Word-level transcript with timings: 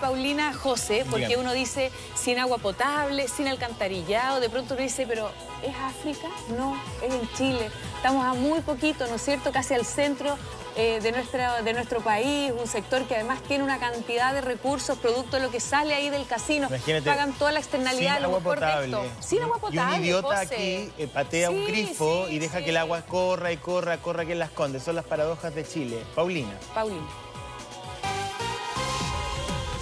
Paulina, 0.00 0.52
José, 0.54 1.04
porque 1.10 1.36
uno 1.36 1.52
dice 1.52 1.90
sin 2.14 2.38
agua 2.38 2.58
potable, 2.58 3.28
sin 3.28 3.48
alcantarillado, 3.48 4.40
de 4.40 4.48
pronto 4.50 4.74
uno 4.74 4.82
dice, 4.82 5.06
pero 5.06 5.30
¿es 5.62 5.74
África? 5.76 6.28
No, 6.56 6.76
es 7.02 7.14
en 7.14 7.28
Chile. 7.34 7.70
Estamos 7.96 8.24
a 8.24 8.34
muy 8.34 8.60
poquito, 8.60 9.06
¿no 9.06 9.16
es 9.16 9.22
cierto?, 9.22 9.52
casi 9.52 9.74
al 9.74 9.84
centro 9.84 10.36
eh, 10.76 11.00
de, 11.02 11.10
nuestra, 11.12 11.62
de 11.62 11.72
nuestro 11.72 12.00
país, 12.00 12.52
un 12.58 12.66
sector 12.66 13.04
que 13.06 13.14
además 13.14 13.40
tiene 13.44 13.64
una 13.64 13.78
cantidad 13.78 14.34
de 14.34 14.42
recursos, 14.42 14.98
producto 14.98 15.36
de 15.36 15.42
lo 15.42 15.50
que 15.50 15.58
sale 15.60 15.94
ahí 15.94 16.10
del 16.10 16.26
casino. 16.26 16.66
Imagínate, 16.68 17.08
Pagan 17.08 17.32
toda 17.32 17.52
la 17.52 17.60
externalidad, 17.60 18.14
sin 18.14 18.22
lo 18.22 18.28
agua 18.28 18.38
mejor 18.40 18.60
de 18.60 18.66
potable. 18.66 18.86
esto. 19.06 19.22
Sin 19.26 19.42
agua 19.42 19.58
potable, 19.58 19.96
Y 19.96 19.98
un 19.98 20.04
idiota 20.04 20.36
José. 20.36 20.54
aquí 20.54 20.92
eh, 20.98 21.08
patea 21.12 21.50
un 21.50 21.64
grifo 21.66 22.26
sí, 22.28 22.34
y 22.34 22.38
deja 22.40 22.58
sí. 22.58 22.64
que 22.64 22.70
el 22.70 22.76
agua 22.76 23.02
corra 23.02 23.52
y 23.52 23.56
corra, 23.56 23.96
corra 23.98 24.22
aquí 24.24 24.32
en 24.32 24.38
las 24.38 24.50
Condes. 24.50 24.82
Son 24.82 24.94
las 24.94 25.06
paradojas 25.06 25.54
de 25.54 25.66
Chile. 25.66 26.02
Paulina. 26.14 26.52
Paulina. 26.74 27.06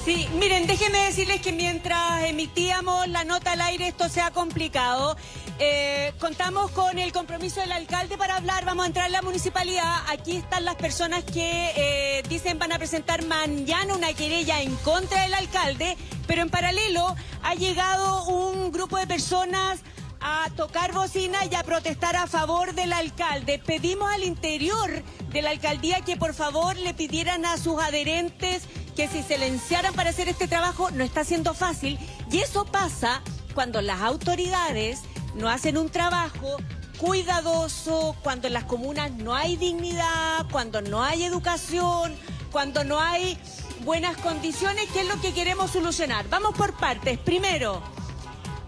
Sí, 0.04 0.28
miren, 0.38 0.66
déjenme 0.66 0.98
decirles 0.98 1.40
que 1.40 1.50
mientras 1.50 2.24
emitíamos 2.24 3.08
la 3.08 3.24
nota 3.24 3.52
al 3.52 3.62
aire 3.62 3.88
esto 3.88 4.10
se 4.10 4.20
ha 4.20 4.30
complicado. 4.32 5.16
Eh, 5.58 6.12
contamos 6.20 6.70
con 6.72 6.98
el 6.98 7.10
compromiso 7.10 7.60
del 7.60 7.72
alcalde 7.72 8.18
para 8.18 8.36
hablar, 8.36 8.66
vamos 8.66 8.84
a 8.84 8.88
entrar 8.88 9.06
a 9.06 9.08
la 9.08 9.22
municipalidad. 9.22 10.04
Aquí 10.08 10.36
están 10.36 10.66
las 10.66 10.74
personas 10.74 11.24
que 11.24 11.72
eh, 11.74 12.22
dicen 12.28 12.58
van 12.58 12.72
a 12.72 12.78
presentar 12.78 13.24
mañana 13.24 13.94
una 13.94 14.12
querella 14.12 14.60
en 14.60 14.76
contra 14.76 15.22
del 15.22 15.32
alcalde, 15.32 15.96
pero 16.26 16.42
en 16.42 16.50
paralelo 16.50 17.16
ha 17.42 17.54
llegado 17.54 18.24
un 18.26 18.72
grupo 18.72 18.98
de 18.98 19.06
personas 19.06 19.80
a 20.20 20.50
tocar 20.54 20.92
bocina 20.92 21.38
y 21.50 21.54
a 21.54 21.62
protestar 21.62 22.16
a 22.16 22.26
favor 22.26 22.74
del 22.74 22.92
alcalde. 22.92 23.58
Pedimos 23.58 24.12
al 24.12 24.24
interior 24.24 25.02
de 25.32 25.42
la 25.42 25.50
alcaldía 25.50 26.02
que 26.02 26.16
por 26.16 26.34
favor 26.34 26.76
le 26.76 26.92
pidieran 26.92 27.46
a 27.46 27.56
sus 27.56 27.80
adherentes 27.80 28.62
que 28.94 29.08
si 29.08 29.22
silenciaran 29.22 29.94
para 29.94 30.10
hacer 30.10 30.28
este 30.28 30.48
trabajo 30.48 30.90
no 30.90 31.04
está 31.04 31.24
siendo 31.24 31.54
fácil 31.54 31.98
y 32.30 32.38
eso 32.38 32.64
pasa 32.64 33.22
cuando 33.54 33.80
las 33.82 34.00
autoridades 34.02 35.00
no 35.34 35.48
hacen 35.48 35.78
un 35.78 35.88
trabajo 35.88 36.56
cuidadoso, 36.98 38.16
cuando 38.22 38.46
en 38.46 38.54
las 38.54 38.64
comunas 38.64 39.10
no 39.12 39.34
hay 39.34 39.56
dignidad, 39.56 40.46
cuando 40.50 40.80
no 40.80 41.02
hay 41.02 41.24
educación, 41.24 42.14
cuando 42.50 42.84
no 42.84 43.00
hay 43.00 43.36
buenas 43.84 44.16
condiciones, 44.18 44.88
que 44.90 45.00
es 45.00 45.08
lo 45.08 45.20
que 45.20 45.34
queremos 45.34 45.72
solucionar. 45.72 46.28
Vamos 46.28 46.56
por 46.56 46.74
partes. 46.74 47.18
Primero, 47.18 47.82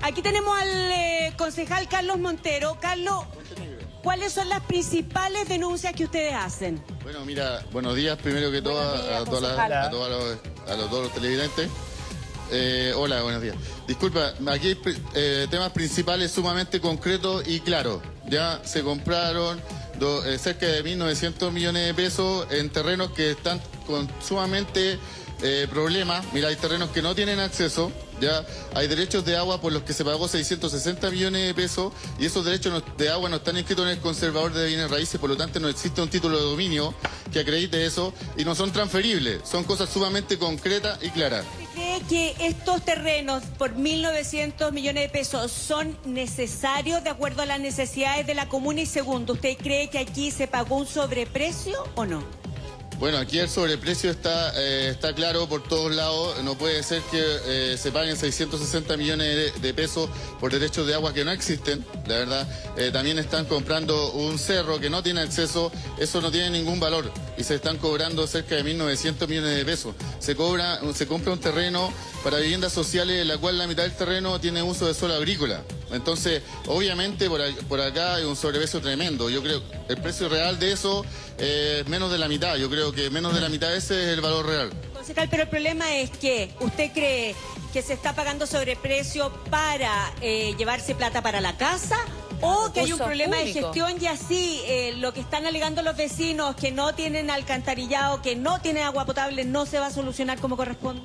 Aquí 0.03 0.23
tenemos 0.23 0.57
al 0.57 0.93
eh, 0.93 1.33
concejal 1.37 1.89
Carlos 1.89 2.19
Montero. 2.19 2.77
Carlos, 2.81 3.25
¿cuáles 4.07 4.33
son 4.35 4.49
las 4.49 4.63
principales 4.63 5.49
denuncias 5.49 5.93
que 5.93 6.05
ustedes 6.05 6.33
hacen? 6.33 6.81
Bueno, 7.03 7.25
mira, 7.25 7.65
buenos 7.73 7.97
días 7.97 8.17
primero 8.17 8.53
que 8.53 8.63
todo 8.63 8.79
a, 8.81 9.25
todas 9.25 9.43
las- 9.43 9.51
concejal. 9.57 9.73
a 9.73 9.91
todos 9.91 10.09
los, 10.11 10.71
a 10.71 10.77
los- 10.77 10.91
todos 10.91 11.03
los 11.07 11.13
televidentes. 11.13 11.69
Eh, 12.53 12.93
hola, 12.95 13.23
buenos 13.23 13.43
días. 13.43 13.57
Disculpa, 13.89 14.33
aquí 14.53 14.69
hay 14.69 14.79
eh, 15.15 15.49
temas 15.51 15.73
principales 15.73 16.31
sumamente 16.31 16.81
concretos 16.81 17.43
y 17.49 17.59
claros. 17.59 18.01
Ya 18.29 18.61
se 18.65 18.85
compraron 18.85 19.61
do- 19.99 20.25
eh, 20.25 20.39
cerca 20.39 20.67
de 20.67 20.85
1.900 20.85 21.51
millones 21.51 21.85
de 21.87 21.93
pesos 21.95 22.47
en 22.53 22.71
terrenos 22.71 23.11
que 23.11 23.33
están 23.33 23.61
con 23.89 24.09
sumamente 24.25 25.01
problemas. 25.69 26.25
Mira, 26.33 26.47
hay 26.49 26.57
terrenos 26.57 26.91
que 26.91 27.03
no 27.03 27.15
tienen 27.17 27.41
acceso. 27.41 27.91
Ya 28.21 28.45
hay 28.75 28.89
derechos 28.89 29.25
de 29.25 29.37
agua 29.37 29.61
por 29.61 29.73
los 29.73 29.83
que 29.83 29.93
se 29.93 30.05
pagó 30.05 30.29
660 30.29 31.11
millones 31.11 31.47
de 31.47 31.55
pesos 31.55 31.93
y 32.19 32.27
esos 32.27 32.45
derechos 32.45 32.83
de 32.97 33.11
agua 33.11 33.29
no 33.29 33.37
están 33.37 33.57
inscritos 33.57 33.85
en 33.85 33.93
el 33.93 33.99
conservador 33.99 34.53
de 34.53 34.67
bienes 34.67 34.91
raíces, 34.91 35.21
por 35.21 35.31
lo 35.31 35.37
tanto 35.37 35.61
no 35.61 35.69
existe 35.69 36.01
un 36.01 36.09
título 36.09 36.37
de 36.39 36.45
dominio 36.45 36.95
que 37.33 37.41
acredite 37.41 37.85
eso 37.85 38.15
y 38.37 38.45
no 38.45 38.55
son 38.55 38.73
transferibles, 38.73 39.43
son 39.45 39.65
cosas 39.65 39.91
sumamente 39.91 40.39
concretas 40.39 40.99
y 41.03 41.11
claras. 41.11 41.45
¿Usted 41.61 41.73
cree 41.75 42.01
que 42.09 42.47
estos 42.47 42.85
terrenos 42.85 43.43
por 43.59 43.75
1.900 43.75 44.73
millones 44.73 45.05
de 45.05 45.09
pesos 45.09 45.53
son 45.53 45.97
necesarios 46.05 47.05
de 47.05 47.11
acuerdo 47.11 47.43
a 47.43 47.47
las 47.47 47.61
necesidades 47.61 48.27
de 48.27 48.35
la 48.35 48.49
comuna? 48.49 48.81
Y 48.81 48.87
segundo, 48.87 49.35
¿usted 49.35 49.57
cree 49.57 49.89
que 49.91 49.99
aquí 49.99 50.31
se 50.31 50.47
pagó 50.47 50.77
un 50.77 50.87
sobreprecio 50.87 51.85
o 51.95 52.07
no? 52.07 52.46
Bueno, 52.99 53.19
aquí 53.19 53.39
el 53.39 53.51
sobreprecio 53.51 54.11
está, 54.11 54.53
eh, 54.57 54.89
está 54.91 55.15
claro 55.15 55.47
por 55.47 55.63
todos 55.63 55.95
lados. 55.95 56.43
No 56.43 56.57
puede 56.57 56.83
ser 56.83 57.03
que 57.11 57.21
eh, 57.21 57.77
se 57.77 57.93
paguen 57.93 58.17
660 58.17 58.97
millones 58.97 59.61
de, 59.61 59.75
pesos 59.75 60.09
por 60.41 60.51
derechos 60.51 60.87
de 60.87 60.95
agua 60.95 61.13
que 61.13 61.23
no 61.23 61.31
existen, 61.31 61.85
la 62.07 62.17
verdad. 62.17 62.49
Eh, 62.79 62.91
también 62.91 63.19
están 63.19 63.45
comprando 63.45 64.13
un 64.13 64.39
cerro 64.39 64.81
que 64.81 64.89
no 64.89 65.03
tiene 65.03 65.21
acceso. 65.21 65.71
Eso 65.99 66.23
no 66.23 66.31
tiene 66.31 66.49
ningún 66.51 66.81
valor. 66.81 67.13
Y 67.37 67.45
se 67.45 67.57
están 67.57 67.77
cobrando 67.77 68.27
cerca 68.27 68.55
de 68.55 68.65
1.900 68.65 69.29
millones 69.29 69.57
de 69.57 69.65
pesos. 69.67 69.95
Se, 70.19 70.35
cobra, 70.35 70.81
se 70.95 71.07
compra 71.07 71.35
un 71.35 71.41
terreno 71.41 71.93
para 72.25 72.39
viviendas 72.39 72.73
sociales, 72.73 73.21
en 73.21 73.29
la 73.29 73.37
cual 73.37 73.59
la 73.59 73.67
mitad 73.67 73.83
del 73.83 73.93
terreno 73.93 74.41
tiene 74.41 74.63
uso 74.63 74.87
de 74.87 74.95
suelo 74.95 75.15
agrícola. 75.15 75.63
Entonces, 75.93 76.43
obviamente 76.67 77.29
por, 77.29 77.41
por 77.67 77.81
acá 77.81 78.17
hay 78.17 78.25
un 78.25 78.37
sobreprecio 78.37 78.81
tremendo. 78.81 79.31
Yo 79.31 79.43
creo 79.43 79.63
el 79.89 79.97
precio 79.99 80.29
real 80.29 80.59
de 80.59 80.73
eso 80.73 81.05
eh, 81.39 81.79
es 81.81 81.89
menos 81.89 82.11
de 82.11 82.19
la 82.19 82.29
mitad. 82.29 82.57
Yo 82.57 82.69
creo 82.69 82.93
que 82.93 83.11
menos 83.11 83.35
de 83.35 83.41
la 83.41 83.49
mitad 83.49 83.75
ese 83.75 84.05
es 84.05 84.09
el 84.11 84.21
valor 84.21 84.47
real. 84.47 84.71
Concejal, 84.93 85.29
pero 85.29 85.45
el 85.45 85.49
problema 85.49 85.97
es 85.97 86.11
que 86.11 86.51
usted 86.61 86.93
cree 86.93 87.35
que 87.73 87.83
se 87.83 87.93
está 87.93 88.15
pagando 88.15 88.47
sobreprecio 88.47 89.33
para 89.51 90.13
eh, 90.21 90.55
llevarse 90.57 90.95
plata 90.95 91.23
para 91.23 91.41
la 91.41 91.57
casa 91.57 91.99
o 92.41 92.71
que 92.73 92.81
hay 92.81 92.93
un 92.93 92.99
problema 92.99 93.37
de 93.37 93.53
gestión 93.53 93.97
y 94.01 94.07
así 94.07 94.61
eh, 94.67 94.95
lo 94.97 95.13
que 95.13 95.21
están 95.21 95.47
alegando 95.47 95.83
los 95.83 95.97
vecinos 95.97 96.55
que 96.57 96.71
no 96.71 96.95
tienen 96.95 97.31
alcantarillado, 97.31 98.23
que 98.23 98.37
no 98.37 98.61
tienen 98.61 98.85
agua 98.85 99.05
potable, 99.07 99.45
no 99.45 99.67
se 99.67 99.79
va 99.79 99.87
a 99.87 99.91
solucionar 99.91 100.39
como 100.39 100.57
corresponde. 100.57 101.03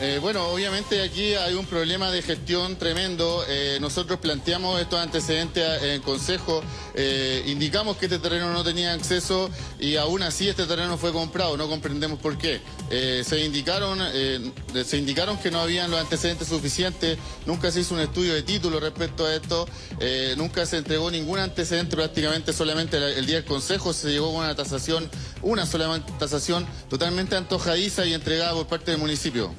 Eh, 0.00 0.18
bueno, 0.20 0.48
obviamente 0.48 1.00
aquí 1.02 1.34
hay 1.34 1.54
un 1.54 1.66
problema 1.66 2.10
de 2.10 2.20
gestión 2.20 2.76
tremendo. 2.76 3.44
Eh, 3.48 3.78
nosotros 3.80 4.18
planteamos 4.18 4.80
estos 4.80 4.98
antecedentes 4.98 5.64
a- 5.64 5.86
en 5.94 6.02
Consejo, 6.02 6.62
eh, 6.96 7.44
indicamos 7.46 7.96
que 7.96 8.06
este 8.06 8.18
terreno 8.18 8.52
no 8.52 8.64
tenía 8.64 8.92
acceso 8.92 9.48
y 9.78 9.94
aún 9.96 10.22
así 10.22 10.48
este 10.48 10.66
terreno 10.66 10.98
fue 10.98 11.12
comprado. 11.12 11.56
No 11.56 11.68
comprendemos 11.68 12.18
por 12.18 12.36
qué. 12.38 12.60
Se 13.24 13.40
indicaron, 13.44 13.98
se 14.84 14.96
indicaron 14.98 15.38
que 15.38 15.50
no 15.50 15.60
habían 15.60 15.90
los 15.90 16.00
antecedentes 16.00 16.48
suficientes. 16.48 17.16
Nunca 17.46 17.70
se 17.70 17.80
hizo 17.80 17.94
un 17.94 18.00
estudio 18.00 18.34
de 18.34 18.42
título 18.42 18.80
respecto 18.80 19.24
a 19.26 19.34
esto. 19.34 19.66
Nunca 20.36 20.66
se 20.66 20.76
entregó 20.78 21.10
ningún 21.10 21.38
antecedente. 21.38 21.96
Prácticamente 21.96 22.52
solamente 22.52 22.96
el, 22.96 23.02
el 23.04 23.26
día 23.26 23.36
del 23.36 23.44
Consejo 23.44 23.92
se 23.92 24.10
llegó 24.10 24.32
con 24.32 24.44
una 24.44 24.54
tasación, 24.54 25.08
una 25.42 25.66
sola 25.66 26.04
tasación 26.18 26.66
totalmente 26.90 27.36
antojadiza 27.36 28.04
y 28.06 28.12
entregada 28.14 28.52
por 28.52 28.66
parte 28.66 28.90
del 28.90 29.00
municipio. 29.00 29.54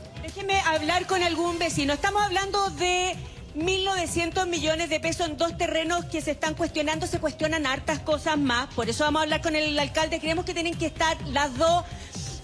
Hablar 0.53 1.07
con 1.07 1.23
algún 1.23 1.57
vecino. 1.57 1.93
Estamos 1.93 2.21
hablando 2.21 2.69
de 2.71 3.15
1.900 3.55 4.45
millones 4.47 4.89
de 4.89 4.99
pesos 4.99 5.27
en 5.27 5.37
dos 5.37 5.57
terrenos 5.57 6.05
que 6.05 6.21
se 6.21 6.31
están 6.31 6.53
cuestionando, 6.53 7.07
se 7.07 7.19
cuestionan 7.19 7.65
hartas 7.65 7.99
cosas 7.99 8.37
más. 8.37 8.67
Por 8.75 8.87
eso 8.89 9.03
vamos 9.03 9.21
a 9.21 9.23
hablar 9.23 9.41
con 9.41 9.55
el 9.55 9.77
alcalde. 9.79 10.19
Creemos 10.19 10.45
que 10.45 10.53
tienen 10.53 10.75
que 10.77 10.85
estar 10.85 11.17
las 11.27 11.57
dos 11.57 11.83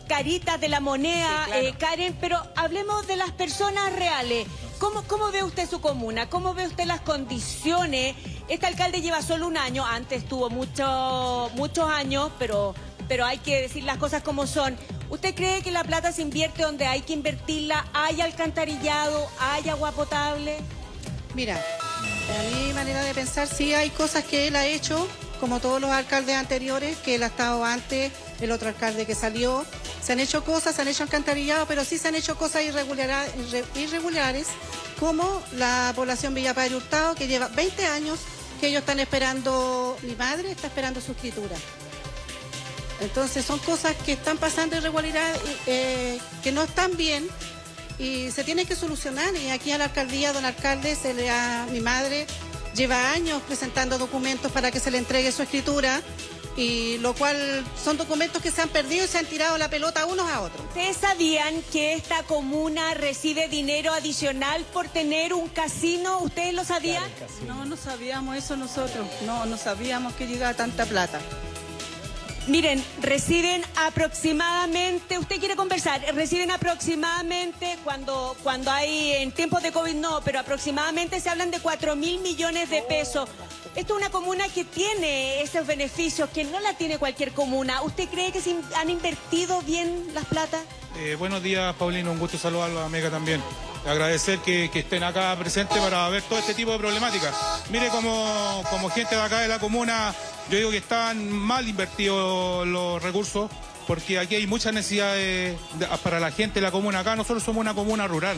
caritas 0.07 0.59
de 0.59 0.69
la 0.69 0.79
moneda, 0.79 1.45
Sí, 1.45 1.51
claro. 1.51 1.67
eh, 1.67 1.75
Karen, 1.78 2.17
pero 2.19 2.41
hablemos 2.56 3.06
de 3.07 3.16
las 3.17 3.31
personas 3.31 3.94
reales. 3.94 4.47
¿Cómo, 4.79 5.03
¿Cómo 5.03 5.31
ve 5.31 5.44
usted 5.44 5.69
su 5.69 5.79
comuna? 5.79 6.28
¿Cómo 6.29 6.53
ve 6.53 6.66
usted 6.67 6.85
las 6.85 7.01
condiciones? 7.01 8.16
Este 8.50 8.66
alcalde 8.66 9.01
lleva 9.01 9.22
solo 9.22 9.47
un 9.47 9.57
año, 9.57 9.85
antes 9.85 10.28
tuvo 10.28 10.50
mucho, 10.50 11.51
muchos 11.56 11.90
años, 11.90 12.31
pero, 12.40 12.73
pero 13.07 13.25
hay 13.25 13.38
que 13.38 13.61
decir 13.61 13.84
las 13.84 13.97
cosas 13.97 14.23
como 14.23 14.47
son. 14.47 14.75
¿Usted 15.11 15.35
cree 15.35 15.61
que 15.61 15.72
la 15.72 15.83
plata 15.83 16.13
se 16.13 16.22
invierte 16.22 16.63
donde 16.63 16.85
hay 16.85 17.01
que 17.01 17.11
invertirla? 17.11 17.85
¿Hay 17.94 18.22
alcantarillado? 18.22 19.29
¿Hay 19.39 19.67
agua 19.67 19.91
potable? 19.91 20.55
Mira, 21.35 21.57
a 21.57 22.55
mi 22.55 22.72
manera 22.72 23.03
de 23.03 23.13
pensar, 23.13 23.45
sí 23.45 23.73
hay 23.73 23.89
cosas 23.89 24.23
que 24.23 24.47
él 24.47 24.55
ha 24.55 24.66
hecho, 24.66 25.05
como 25.41 25.59
todos 25.59 25.81
los 25.81 25.89
alcaldes 25.89 26.38
anteriores, 26.38 26.97
que 26.99 27.16
él 27.16 27.23
ha 27.23 27.27
estado 27.27 27.66
antes, 27.66 28.13
el 28.39 28.51
otro 28.51 28.69
alcalde 28.69 29.05
que 29.05 29.13
salió. 29.13 29.66
Se 30.01 30.13
han 30.13 30.22
hecho 30.22 30.45
cosas, 30.45 30.75
se 30.75 30.81
han 30.81 30.88
hecho 30.88 31.03
alcantarillados, 31.03 31.67
pero 31.67 31.83
sí 31.83 31.97
se 31.97 32.07
han 32.07 32.16
hecho 32.16 32.38
cosas 32.38 32.63
irregulares, 32.63 34.47
como 34.97 35.43
la 35.58 35.91
población 35.93 36.34
Villa 36.34 36.53
Padre 36.53 36.78
Hurtado, 36.78 37.16
que 37.16 37.28
lleva 37.28 37.49
20 37.49 37.85
años 37.85 38.17
que 38.61 38.67
ellos 38.67 38.79
están 38.79 39.02
esperando, 39.02 39.97
mi 40.03 40.16
madre 40.16 40.52
está 40.52 40.67
esperando 40.67 41.02
su 41.02 41.11
escritura. 41.11 41.58
Entonces 43.01 43.43
son 43.43 43.59
cosas 43.59 43.95
que 44.05 44.13
están 44.13 44.37
pasando 44.37 44.77
irregularidad, 44.77 45.35
eh, 45.65 46.19
que 46.43 46.51
no 46.51 46.63
están 46.63 46.95
bien 46.95 47.27
y 47.97 48.31
se 48.31 48.43
tiene 48.43 48.65
que 48.65 48.75
solucionar. 48.75 49.35
Y 49.35 49.49
aquí 49.49 49.71
a 49.71 49.77
la 49.77 49.85
alcaldía, 49.85 50.33
don 50.33 50.45
alcalde, 50.45 50.95
se 50.95 51.13
le 51.13 51.29
ha, 51.29 51.67
mi 51.71 51.79
madre 51.81 52.27
lleva 52.75 53.11
años 53.11 53.41
presentando 53.41 53.97
documentos 53.97 54.51
para 54.51 54.71
que 54.71 54.79
se 54.79 54.91
le 54.91 54.97
entregue 54.97 55.31
su 55.31 55.41
escritura 55.41 56.01
y 56.57 56.97
lo 56.99 57.13
cual 57.13 57.65
son 57.81 57.97
documentos 57.97 58.41
que 58.41 58.51
se 58.51 58.61
han 58.61 58.69
perdido 58.69 59.05
y 59.05 59.07
se 59.07 59.17
han 59.17 59.25
tirado 59.25 59.57
la 59.57 59.69
pelota 59.69 60.05
unos 60.05 60.29
a 60.29 60.41
otros. 60.41 60.65
¿Ustedes 60.67 60.97
sabían 60.97 61.61
que 61.71 61.93
esta 61.93 62.23
comuna 62.23 62.93
recibe 62.93 63.47
dinero 63.47 63.93
adicional 63.93 64.63
por 64.73 64.87
tener 64.89 65.33
un 65.33 65.47
casino? 65.49 66.19
¿Ustedes 66.19 66.53
lo 66.53 66.63
sabían? 66.63 67.03
No, 67.47 67.65
no 67.65 67.77
sabíamos 67.77 68.35
eso 68.35 68.57
nosotros. 68.57 69.07
No, 69.25 69.45
no 69.45 69.57
sabíamos 69.57 70.13
que 70.13 70.27
llegaba 70.27 70.53
tanta 70.53 70.85
plata. 70.85 71.19
Miren, 72.47 72.84
reciben 73.02 73.61
aproximadamente, 73.76 75.20
usted 75.20 75.40
quiere 75.40 75.55
conversar, 75.55 76.02
reciben 76.16 76.49
aproximadamente, 76.49 77.78
cuando, 77.84 78.35
cuando 78.41 78.72
hay 78.72 79.11
en 79.14 79.32
tiempos 79.32 79.61
de 79.61 79.72
COVID 79.72 79.93
no, 79.93 80.22
pero 80.26 80.40
aproximadamente 80.40 81.20
se 81.20 81.29
hablan 81.29 81.52
de 81.52 81.59
4 81.59 81.96
mil 81.96 82.20
millones 82.22 82.72
de 82.72 82.82
pesos. 82.82 83.29
Esto 83.76 83.93
es 83.93 83.99
una 83.99 84.09
comuna 84.09 84.49
que 84.49 84.66
tiene 84.66 85.41
esos 85.43 85.67
beneficios, 85.67 86.29
que 86.32 86.43
no 86.43 86.59
la 86.59 86.73
tiene 86.73 86.97
cualquier 86.97 87.32
comuna. 87.32 87.84
¿Usted 87.84 88.09
cree 88.09 88.32
que 88.32 88.41
se 88.41 88.55
han 88.76 88.90
invertido 88.90 89.61
bien 89.61 90.08
las 90.16 90.26
platas? 90.26 90.61
Eh, 90.97 91.16
buenos 91.17 91.41
días, 91.41 91.73
Paulino. 91.76 92.11
Un 92.11 92.20
gusto 92.20 92.38
saludarlo 92.38 92.82
a 92.82 92.90
Mega 92.90 93.09
también. 93.09 93.41
Agradecer 93.85 94.40
que, 94.40 94.70
estén 94.73 95.03
acá 95.03 95.35
presentes 95.40 95.78
para 95.78 96.08
ver 96.09 96.22
todo 96.23 96.40
este 96.40 96.53
tipo 96.53 96.72
de 96.72 96.78
problemáticas. 96.78 97.34
Mire, 97.72 97.88
como, 97.90 98.64
como 98.70 98.90
gente 98.90 99.16
de 99.16 99.22
acá 99.22 99.40
de 99.40 99.47
la 99.47 99.59
comuna, 99.59 100.14
yo 100.49 100.58
digo 100.58 100.70
que 100.70 100.78
están 100.78 101.32
mal 101.32 101.67
invertidos 101.67 102.67
los 102.67 103.02
recursos, 103.02 103.49
porque 103.88 104.20
aquí 104.20 104.35
hay 104.35 104.47
muchas 104.47 104.73
necesidades 104.73 105.58
para 106.03 106.20
la 106.20 106.32
gente 106.32 106.59
de 106.59 106.66
la 106.66 106.72
comuna. 106.72 106.99
Acá 106.99 107.16
nosotros 107.16 107.41
somos 107.41 107.61
una 107.61 107.73
comuna 107.73 108.08
rural 108.08 108.37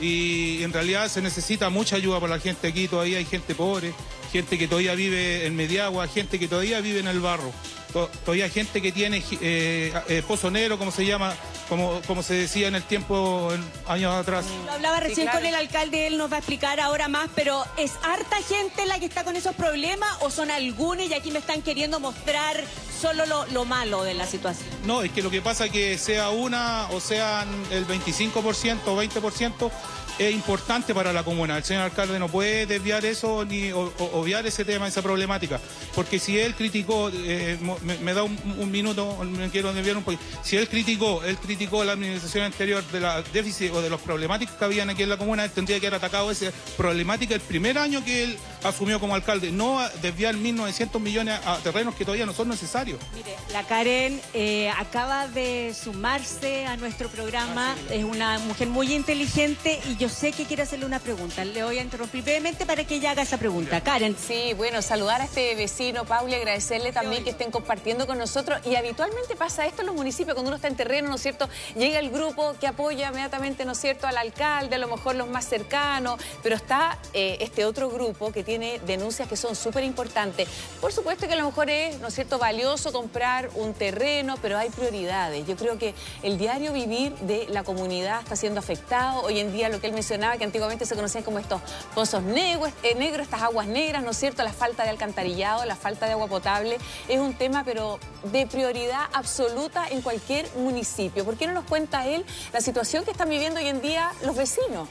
y 0.00 0.62
en 0.62 0.72
realidad 0.72 1.08
se 1.08 1.22
necesita 1.22 1.70
mucha 1.70 1.96
ayuda 1.96 2.20
para 2.20 2.36
la 2.36 2.40
gente 2.40 2.68
aquí. 2.68 2.86
Todavía 2.86 3.18
hay 3.18 3.24
gente 3.24 3.54
pobre, 3.54 3.94
gente 4.30 4.58
que 4.58 4.68
todavía 4.68 4.94
vive 4.94 5.46
en 5.46 5.56
Mediagua, 5.56 6.06
gente 6.06 6.38
que 6.38 6.48
todavía 6.48 6.80
vive 6.80 7.00
en 7.00 7.08
el 7.08 7.20
barro 7.20 7.52
todavía 7.92 8.44
hay 8.44 8.50
gente 8.50 8.80
que 8.80 8.92
tiene 8.92 9.22
eh, 9.40 9.92
eh, 10.08 10.22
pozo 10.26 10.50
negro, 10.50 10.78
como 10.78 10.90
se 10.90 11.04
llama, 11.06 11.34
como, 11.68 12.00
como 12.06 12.22
se 12.22 12.34
decía 12.34 12.68
en 12.68 12.74
el 12.74 12.82
tiempo, 12.82 13.50
años 13.86 14.14
atrás. 14.14 14.46
Lo 14.66 14.72
hablaba 14.72 15.00
recién 15.00 15.28
con 15.28 15.44
el 15.44 15.54
alcalde, 15.54 16.06
él 16.06 16.18
nos 16.18 16.30
va 16.30 16.36
a 16.36 16.38
explicar 16.38 16.80
ahora 16.80 17.08
más, 17.08 17.28
pero 17.34 17.64
¿es 17.76 17.92
harta 18.02 18.36
gente 18.42 18.86
la 18.86 18.98
que 18.98 19.06
está 19.06 19.24
con 19.24 19.36
esos 19.36 19.54
problemas 19.54 20.10
o 20.20 20.30
son 20.30 20.50
algunos 20.50 21.06
y 21.06 21.14
aquí 21.14 21.30
me 21.30 21.38
están 21.38 21.62
queriendo 21.62 22.00
mostrar 22.00 22.62
solo 23.00 23.26
lo, 23.26 23.46
lo 23.46 23.64
malo 23.64 24.02
de 24.02 24.14
la 24.14 24.26
situación? 24.26 24.68
No, 24.84 25.02
es 25.02 25.12
que 25.12 25.22
lo 25.22 25.30
que 25.30 25.40
pasa 25.40 25.66
es 25.66 25.72
que 25.72 25.98
sea 25.98 26.30
una 26.30 26.88
o 26.90 27.00
sean 27.00 27.48
el 27.70 27.86
25% 27.86 28.78
o 28.86 29.02
20%, 29.02 29.70
es 30.18 30.34
importante 30.34 30.94
para 30.94 31.12
la 31.12 31.22
comuna. 31.22 31.56
El 31.56 31.64
señor 31.64 31.84
alcalde 31.84 32.18
no 32.18 32.28
puede 32.28 32.66
desviar 32.66 33.04
eso 33.04 33.44
ni 33.44 33.70
obviar 33.72 34.46
ese 34.46 34.64
tema, 34.64 34.88
esa 34.88 35.02
problemática. 35.02 35.60
Porque 35.94 36.18
si 36.18 36.38
él 36.38 36.54
criticó, 36.54 37.10
eh, 37.12 37.58
me, 38.02 38.14
da 38.14 38.22
un, 38.24 38.70
minuto, 38.70 39.16
me 39.24 39.48
quiero 39.50 39.72
desviar 39.72 39.96
un 39.96 40.02
poquito. 40.02 40.22
Si 40.42 40.56
él 40.56 40.68
criticó, 40.68 41.22
él 41.24 41.36
criticó 41.38 41.84
la 41.84 41.92
administración 41.92 42.44
anterior 42.44 42.82
de 42.90 43.00
la 43.00 43.22
déficit 43.22 43.72
o 43.72 43.80
de 43.80 43.90
los 43.90 44.00
problemáticos 44.00 44.56
que 44.56 44.64
habían 44.64 44.90
aquí 44.90 45.02
en 45.02 45.08
la 45.08 45.16
comuna, 45.16 45.44
él 45.44 45.50
tendría 45.50 45.78
que 45.80 45.86
haber 45.86 45.98
atacado 45.98 46.30
esa 46.30 46.50
problemática 46.76 47.34
el 47.34 47.40
primer 47.40 47.78
año 47.78 48.04
que 48.04 48.24
él 48.24 48.38
asumió 48.64 49.00
como 49.00 49.14
alcalde, 49.14 49.50
no 49.50 49.80
desviar 50.02 50.34
1.900 50.34 51.00
millones 51.00 51.40
a 51.44 51.58
terrenos 51.58 51.94
que 51.94 52.04
todavía 52.04 52.26
no 52.26 52.32
son 52.32 52.48
necesarios. 52.48 52.98
Mire, 53.14 53.36
la 53.52 53.64
Karen 53.64 54.20
eh, 54.34 54.70
acaba 54.70 55.28
de 55.28 55.74
sumarse 55.74 56.66
a 56.66 56.76
nuestro 56.76 57.08
programa, 57.08 57.74
ah, 57.74 57.94
es 57.94 58.04
una 58.04 58.38
mujer 58.40 58.68
muy 58.68 58.92
inteligente 58.94 59.80
y 59.88 59.96
yo 59.96 60.08
sé 60.08 60.32
que 60.32 60.44
quiere 60.44 60.62
hacerle 60.62 60.86
una 60.86 60.98
pregunta. 60.98 61.44
Le 61.44 61.62
voy 61.62 61.78
a 61.78 61.82
interrumpir 61.82 62.22
brevemente 62.22 62.66
para 62.66 62.84
que 62.84 62.96
ella 62.96 63.12
haga 63.12 63.22
esa 63.22 63.38
pregunta. 63.38 63.80
Karen. 63.80 64.16
Sí, 64.18 64.52
bueno, 64.56 64.82
saludar 64.82 65.20
a 65.20 65.24
este 65.24 65.54
vecino, 65.54 66.04
Pauli, 66.04 66.34
agradecerle 66.34 66.92
también 66.92 67.24
que 67.24 67.30
estén 67.30 67.50
compartiendo 67.50 68.06
con 68.06 68.18
nosotros. 68.18 68.60
Y 68.66 68.74
habitualmente 68.76 69.36
pasa 69.36 69.66
esto 69.66 69.82
en 69.82 69.86
los 69.86 69.96
municipios, 69.96 70.34
cuando 70.34 70.48
uno 70.48 70.56
está 70.56 70.68
en 70.68 70.76
terreno, 70.76 71.08
¿no 71.08 71.14
es 71.16 71.22
cierto? 71.22 71.48
Llega 71.76 71.98
el 71.98 72.10
grupo 72.10 72.54
que 72.60 72.66
apoya 72.66 73.08
inmediatamente, 73.08 73.64
¿no 73.64 73.72
es 73.72 73.78
cierto?, 73.78 74.06
al 74.06 74.16
alcalde, 74.16 74.76
a 74.76 74.78
lo 74.78 74.88
mejor 74.88 75.14
los 75.14 75.28
más 75.28 75.46
cercanos, 75.46 76.20
pero 76.42 76.56
está 76.56 76.98
eh, 77.12 77.38
este 77.40 77.64
otro 77.64 77.90
grupo 77.90 78.32
que 78.32 78.42
tiene 78.48 78.80
denuncias 78.86 79.28
que 79.28 79.36
son 79.36 79.54
súper 79.54 79.84
importantes. 79.84 80.48
Por 80.80 80.90
supuesto 80.90 81.26
que 81.26 81.34
a 81.34 81.36
lo 81.36 81.44
mejor 81.44 81.68
es, 81.68 82.00
¿no 82.00 82.08
es 82.08 82.14
cierto?, 82.14 82.38
valioso 82.38 82.92
comprar 82.92 83.50
un 83.56 83.74
terreno, 83.74 84.36
pero 84.40 84.56
hay 84.56 84.70
prioridades. 84.70 85.46
Yo 85.46 85.54
creo 85.54 85.76
que 85.76 85.94
el 86.22 86.38
diario 86.38 86.72
vivir 86.72 87.14
de 87.16 87.46
la 87.50 87.62
comunidad 87.62 88.22
está 88.22 88.36
siendo 88.36 88.58
afectado. 88.58 89.20
Hoy 89.20 89.38
en 89.40 89.52
día 89.52 89.68
lo 89.68 89.82
que 89.82 89.88
él 89.88 89.92
mencionaba, 89.92 90.38
que 90.38 90.44
antiguamente 90.44 90.86
se 90.86 90.94
conocían 90.94 91.24
como 91.24 91.38
estos 91.38 91.60
pozos 91.94 92.22
negros, 92.22 92.70
eh, 92.82 92.94
negros, 92.94 93.26
estas 93.26 93.42
aguas 93.42 93.66
negras, 93.66 94.02
¿no 94.02 94.12
es 94.12 94.16
cierto? 94.16 94.42
La 94.42 94.54
falta 94.54 94.84
de 94.84 94.88
alcantarillado, 94.88 95.66
la 95.66 95.76
falta 95.76 96.06
de 96.06 96.12
agua 96.12 96.28
potable, 96.28 96.78
es 97.06 97.18
un 97.20 97.34
tema 97.34 97.64
pero 97.64 98.00
de 98.32 98.46
prioridad 98.46 99.08
absoluta 99.12 99.86
en 99.90 100.00
cualquier 100.00 100.48
municipio. 100.56 101.22
¿Por 101.22 101.36
qué 101.36 101.46
no 101.46 101.52
nos 101.52 101.66
cuenta 101.66 102.06
él 102.06 102.24
la 102.54 102.62
situación 102.62 103.04
que 103.04 103.10
están 103.10 103.28
viviendo 103.28 103.60
hoy 103.60 103.68
en 103.68 103.82
día 103.82 104.10
los 104.24 104.34
vecinos? 104.34 104.88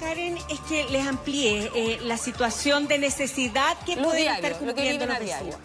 Karen 0.00 0.38
es 0.48 0.60
que 0.68 0.84
les 0.90 1.06
amplíe 1.06 1.70
eh, 1.74 1.98
la 2.02 2.16
situación 2.16 2.88
de 2.88 2.98
necesidad 2.98 3.76
que 3.84 3.96
pueden 3.96 4.34
estar 4.34 4.58
cumpliendo 4.58 5.06
los 5.06 5.18
vecinos. 5.18 5.56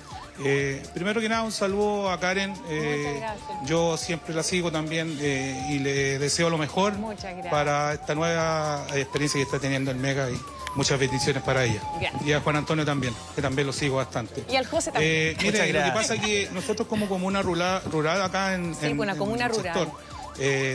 Eh, 0.44 0.82
primero 0.94 1.22
que 1.22 1.30
nada, 1.30 1.44
un 1.44 1.52
saludo 1.52 2.10
a 2.10 2.20
Karen. 2.20 2.54
Eh, 2.68 3.22
yo 3.66 3.98
siempre 3.98 4.34
la 4.34 4.44
sigo 4.44 4.72
también 4.72 5.18
eh, 5.22 5.68
y 5.70 5.80
le 5.80 6.18
deseo 6.20 6.50
lo 6.50 6.58
mejor 6.58 6.94
para 7.52 7.94
esta 7.94 8.16
nueva 8.16 8.86
experiencia 8.96 9.38
que 9.38 9.44
está 9.44 9.60
teniendo 9.60 9.92
el 9.92 9.98
Mega 9.98 10.30
y 10.30 10.40
muchas 10.76 11.00
bendiciones 11.00 11.44
para 11.44 11.66
ella. 11.66 11.82
Y 12.26 12.34
a 12.34 12.42
Juan 12.42 12.56
Antonio 12.56 12.84
también, 12.84 13.14
que 13.36 13.42
también 13.42 13.68
lo 13.68 13.74
sigo 13.74 13.98
bastante. 13.98 14.44
Y 14.50 14.56
al 14.56 14.66
José 14.66 14.92
también. 14.92 15.38
mire, 15.42 15.72
lo 15.72 15.84
que 15.86 15.92
pasa 15.92 16.16
es 16.16 16.22
que 16.22 16.50
nosotros 16.52 16.88
como 16.88 17.08
comuna 17.08 17.42
rural, 17.42 17.82
rural 17.92 18.22
acá 18.22 18.56
en, 18.56 18.74
sí, 18.74 18.88
en, 18.88 18.98
comuna 18.98 19.48
rural. 19.48 19.92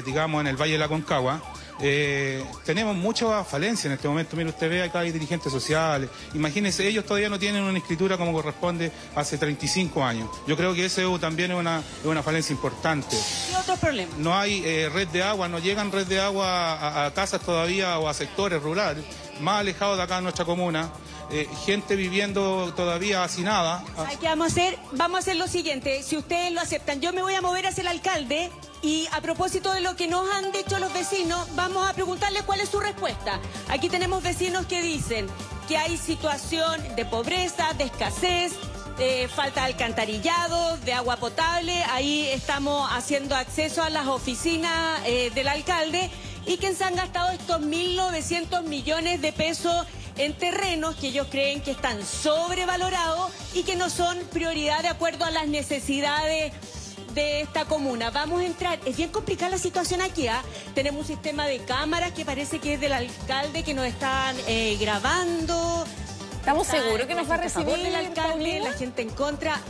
digamos 0.05 0.41
en 0.41 0.47
el 0.47 0.57
Valle 0.57 0.73
de 0.73 0.79
la 0.79 0.89
Concagua, 0.89 1.43
eh, 1.81 2.45
tenemos 2.65 2.97
mucha 2.97 3.45
falencia 3.45 3.89
en 3.89 3.95
este 3.95 4.09
momento. 4.09 4.37
Mire, 4.37 4.51
usted 4.51 4.69
ve 4.69 4.83
acá 4.83 5.01
hay 5.01 5.13
dirigentes 5.13 5.53
sociales. 5.53 6.11
Imagínense, 6.35 6.87
ellos 6.87 7.05
todavía 7.05 7.29
no 7.29 7.39
tienen 7.39 7.63
una 7.63 7.79
escritura 7.79 8.17
como 8.17 8.33
corresponde 8.33 8.91
hace 9.15 9.39
35 9.39 10.05
años. 10.05 10.29
Yo 10.47 10.57
creo 10.57 10.75
que 10.75 10.85
eso 10.85 11.19
también 11.19 11.53
es 11.53 11.59
una, 11.59 11.79
es 11.79 12.07
una 12.07 12.23
falencia 12.23 12.53
importante. 12.53 13.17
¿Qué 13.49 13.57
otros 13.57 13.79
problemas? 13.79 14.19
No 14.19 14.37
hay 14.37 14.63
eh, 14.65 14.91
red 14.93 15.09
de 15.09 15.23
agua, 15.23 15.49
no 15.49 15.59
llegan 15.59 15.93
red 15.93 16.07
de 16.07 16.21
agua 16.21 17.07
a, 17.07 17.15
casas 17.15 17.41
todavía 17.41 17.99
o 17.99 18.09
a 18.09 18.15
sectores 18.15 18.63
rurales, 18.63 19.05
más 19.41 19.61
alejados 19.61 19.97
de 19.97 20.03
acá 20.03 20.17
de 20.17 20.23
nuestra 20.23 20.45
comuna. 20.45 20.91
Eh, 21.31 21.47
gente 21.67 21.95
viviendo 21.95 22.73
todavía 22.75 23.23
hacinada. 23.23 23.85
¿Qué 24.19 24.27
vamos 24.27 24.47
a 24.47 24.51
hacer? 24.51 24.79
Vamos 24.93 25.17
a 25.17 25.19
hacer 25.21 25.37
lo 25.37 25.47
siguiente, 25.47 26.03
si 26.03 26.17
ustedes 26.17 26.53
lo 26.53 26.61
aceptan, 26.61 27.03
yo 27.03 27.13
me 27.13 27.21
voy 27.21 27.35
a 27.35 27.43
mover 27.43 27.67
hacia 27.67 27.83
el 27.83 27.89
alcalde 27.89 28.51
y 28.81 29.07
a 29.13 29.21
propósito 29.21 29.73
de 29.75 29.81
lo 29.81 29.95
que 29.95 30.09
nos 30.09 30.31
han 30.33 30.53
dicho 30.53 30.79
los 30.79 30.93
vecinos, 30.95 31.47
vamos 31.55 31.87
a 31.87 31.93
preguntarle 31.93 32.41
cuál 32.47 32.61
es 32.61 32.71
su 32.71 32.81
respuesta. 32.81 33.41
Aquí 33.69 33.91
tenemos 33.91 34.23
vecinos 34.23 34.65
que 34.67 34.81
dicen 34.81 35.27
que 35.69 35.77
hay 35.77 35.99
situación 35.99 36.81
de 36.97 37.05
pobreza, 37.05 37.75
de 37.75 37.85
escasez, 37.85 38.55
falta 39.35 39.61
de 39.61 39.67
alcantarillado, 39.67 40.77
de 40.79 40.93
agua 40.93 41.17
potable. 41.19 41.85
Ahí 41.91 42.27
estamos 42.33 42.89
haciendo 42.91 43.37
acceso 43.37 43.83
a 43.83 43.91
las 43.91 44.07
oficinas 44.07 45.01
eh, 45.05 45.31
del 45.35 45.49
alcalde 45.49 46.11
y 46.47 46.57
que 46.57 46.75
se 46.75 46.85
han 46.85 46.97
gastado 46.97 47.31
estos 47.31 47.61
1.900 47.61 48.63
millones 48.65 49.21
de 49.21 49.33
pesos 49.33 49.87
en 50.19 50.35
terrenos 50.35 50.97
que 50.97 51.09
ellos 51.09 51.29
creen 51.31 51.63
que 51.63 51.71
están 51.71 52.05
sobrevalorados 52.05 53.31
y 53.55 53.63
que 53.63 53.77
no 53.77 53.89
son 53.89 54.19
prioridad 54.33 54.83
de 54.83 54.89
acuerdo 54.89 55.25
a 55.25 55.31
las 55.31 55.47
necesidades 55.47 56.53
de 57.15 57.41
esta 57.41 57.65
comuna. 57.65 58.11
Vamos 58.11 58.41
a 58.41 58.45
entrar, 58.45 58.79
es 58.85 58.97
bien 58.97 59.11
complicada 59.11 59.53
la 59.53 59.59
situación 59.59 60.03
aquí, 60.03 60.27
¿ah? 60.29 60.43
tenemos 60.75 61.03
un 61.03 61.07
sistema 61.07 61.47
de 61.47 61.59
cámaras 61.61 62.13
que 62.13 62.25
parece 62.25 62.59
que 62.59 62.75
es 62.75 62.81
del 62.81 62.93
alcalde 62.93 63.63
que 63.63 63.75
nos 63.75 63.87
están 63.87 64.37
eh, 64.47 64.77
grabando. 64.81 65.85
¿Estamos 66.39 66.67
seguros 66.67 67.07
que 67.07 67.15
nos 67.15 67.31
va 67.31 67.35
a 67.35 67.39
recibir 67.39 67.75
el 67.75 67.95
alcalde, 67.95 68.61
la 68.61 68.73
gente 68.73 69.03
en 69.03 69.11
contra? 69.11 69.61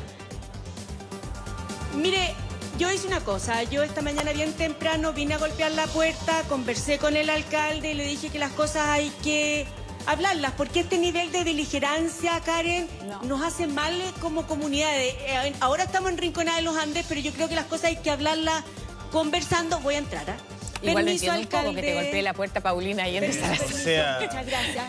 Mire, 1.94 2.34
yo 2.78 2.90
hice 2.92 3.06
una 3.06 3.20
cosa, 3.20 3.64
yo 3.64 3.82
esta 3.82 4.02
mañana 4.02 4.32
bien 4.32 4.52
temprano 4.52 5.12
vine 5.12 5.34
a 5.34 5.38
golpear 5.38 5.72
la 5.72 5.86
puerta, 5.86 6.42
conversé 6.48 6.98
con 6.98 7.16
el 7.16 7.28
alcalde 7.28 7.90
y 7.90 7.94
le 7.94 8.04
dije 8.04 8.30
que 8.30 8.38
las 8.38 8.52
cosas 8.52 8.86
hay 8.88 9.10
que 9.22 9.66
hablarlas, 10.08 10.52
porque 10.52 10.80
este 10.80 10.98
nivel 10.98 11.30
de 11.32 11.44
beligerancia, 11.44 12.40
Karen, 12.40 12.88
nos 13.24 13.42
hace 13.42 13.66
mal 13.66 13.92
como 14.20 14.46
comunidad. 14.46 14.90
Eh, 14.96 15.52
ahora 15.60 15.84
estamos 15.84 16.10
en 16.10 16.16
Rinconada 16.16 16.56
de 16.56 16.62
los 16.62 16.76
Andes, 16.76 17.04
pero 17.08 17.20
yo 17.20 17.30
creo 17.32 17.48
que 17.48 17.54
las 17.54 17.66
cosas 17.66 17.86
hay 17.86 17.96
que 17.96 18.10
hablarlas 18.10 18.64
conversando. 19.12 19.78
Voy 19.80 19.96
a 19.96 19.98
entrar, 19.98 20.24
¿ah? 20.30 20.36
Igual 20.80 21.04
Permiso, 21.04 21.32
alcalde. 21.32 21.68
Un 21.70 21.74
poco 21.74 21.74
que 21.74 21.82
te 21.82 21.94
golpee 21.94 22.22
la 22.22 22.34
puerta 22.34 22.60
Paulina 22.60 23.08
y 23.08 23.16
en 23.16 23.32
sea, 23.32 24.18
Muchas 24.20 24.46
gracias. 24.46 24.84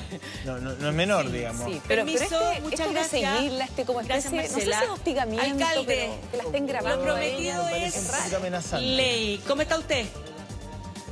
No, 0.46 0.60
no, 0.60 0.74
no, 0.74 0.90
es 0.90 0.96
menor, 0.96 1.32
digamos. 1.32 1.66
Sí, 1.66 1.82
pero, 1.88 2.06
Permiso, 2.06 2.26
pero 2.30 2.52
este, 2.52 2.62
muchas 2.62 2.92
gracias. 2.92 3.34
De 3.34 3.38
seguirla, 3.40 3.66
este 3.66 3.86
como 3.86 4.02
especie, 4.02 4.30
gracias, 4.30 4.52
no 4.52 4.60
sé 4.60 4.66
si 4.66 4.72
es 4.72 4.90
hostigamiento, 4.90 5.66
alcalde, 5.66 5.86
pero 5.86 6.32
que 6.32 6.38
la 6.38 6.44
estén 6.44 6.68
grabando. 6.68 7.06
Lo 7.06 7.14
prometido 7.14 7.68
es 7.70 8.74
ley. 8.74 9.42
¿Cómo 9.48 9.64
está 9.64 9.80
usted? 9.80 10.06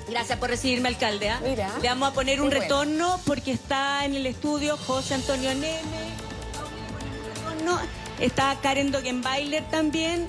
Gracias 0.10 0.40
por 0.40 0.50
recibirme, 0.50 0.90
alcalde. 0.90 1.30
¿ah? 1.30 1.40
Mira. 1.44 1.70
Le 1.82 1.88
vamos 1.90 2.10
a 2.10 2.14
poner 2.14 2.42
un 2.42 2.50
retorno 2.52 3.20
porque 3.26 3.52
está 3.52 4.06
en 4.06 4.16
el 4.16 4.26
estudio 4.26 4.78
José 4.78 5.16
Antonio 5.16 5.54
Neme. 5.54 6.08
Está 8.20 8.58
Karen 8.62 8.92
Dogenbailer 8.92 9.64
también. 9.70 10.26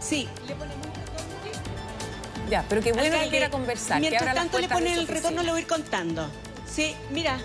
Sí, 0.00 0.26
le 0.46 0.54
ponemos 0.54 0.86
un 0.86 0.94
retorno. 0.94 2.50
Ya, 2.50 2.64
pero 2.68 2.80
qué 2.80 2.92
bueno 2.92 3.18
que 3.20 3.28
quiera 3.28 3.50
conversar. 3.50 4.00
Mientras 4.00 4.34
tanto 4.34 4.58
le 4.58 4.68
ponen 4.68 4.94
el 4.98 5.06
retorno, 5.08 5.42
le 5.42 5.50
voy 5.50 5.58
a 5.58 5.62
ir 5.62 5.66
contando. 5.68 6.28
Sí, 6.72 6.94
mira. 7.10 7.38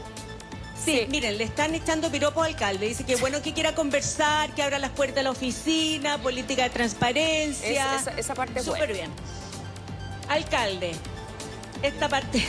Sí, 0.84 1.00
Sí. 1.00 1.08
miren, 1.10 1.38
le 1.40 1.46
están 1.46 1.74
echando 1.74 2.12
piropos 2.12 2.46
al 2.46 2.52
alcalde. 2.54 2.88
Dice 2.88 3.04
que 3.06 3.16
bueno 3.16 3.42
que 3.42 3.54
quiera 3.54 3.74
conversar, 3.74 4.54
que 4.54 4.62
abra 4.62 4.78
las 4.78 4.92
puertas 4.92 5.16
de 5.16 5.24
la 5.24 5.32
oficina, 5.32 6.20
política 6.20 6.64
de 6.64 6.70
transparencia. 6.70 7.96
Es- 7.96 8.02
esa- 8.02 8.12
esa 8.18 8.34
parte 8.36 8.60
es 8.60 8.66
Súper 8.66 8.80
buena. 8.90 8.94
bien. 8.94 9.12
Alcalde, 10.30 10.92
esta 11.88 12.10
parte. 12.10 12.44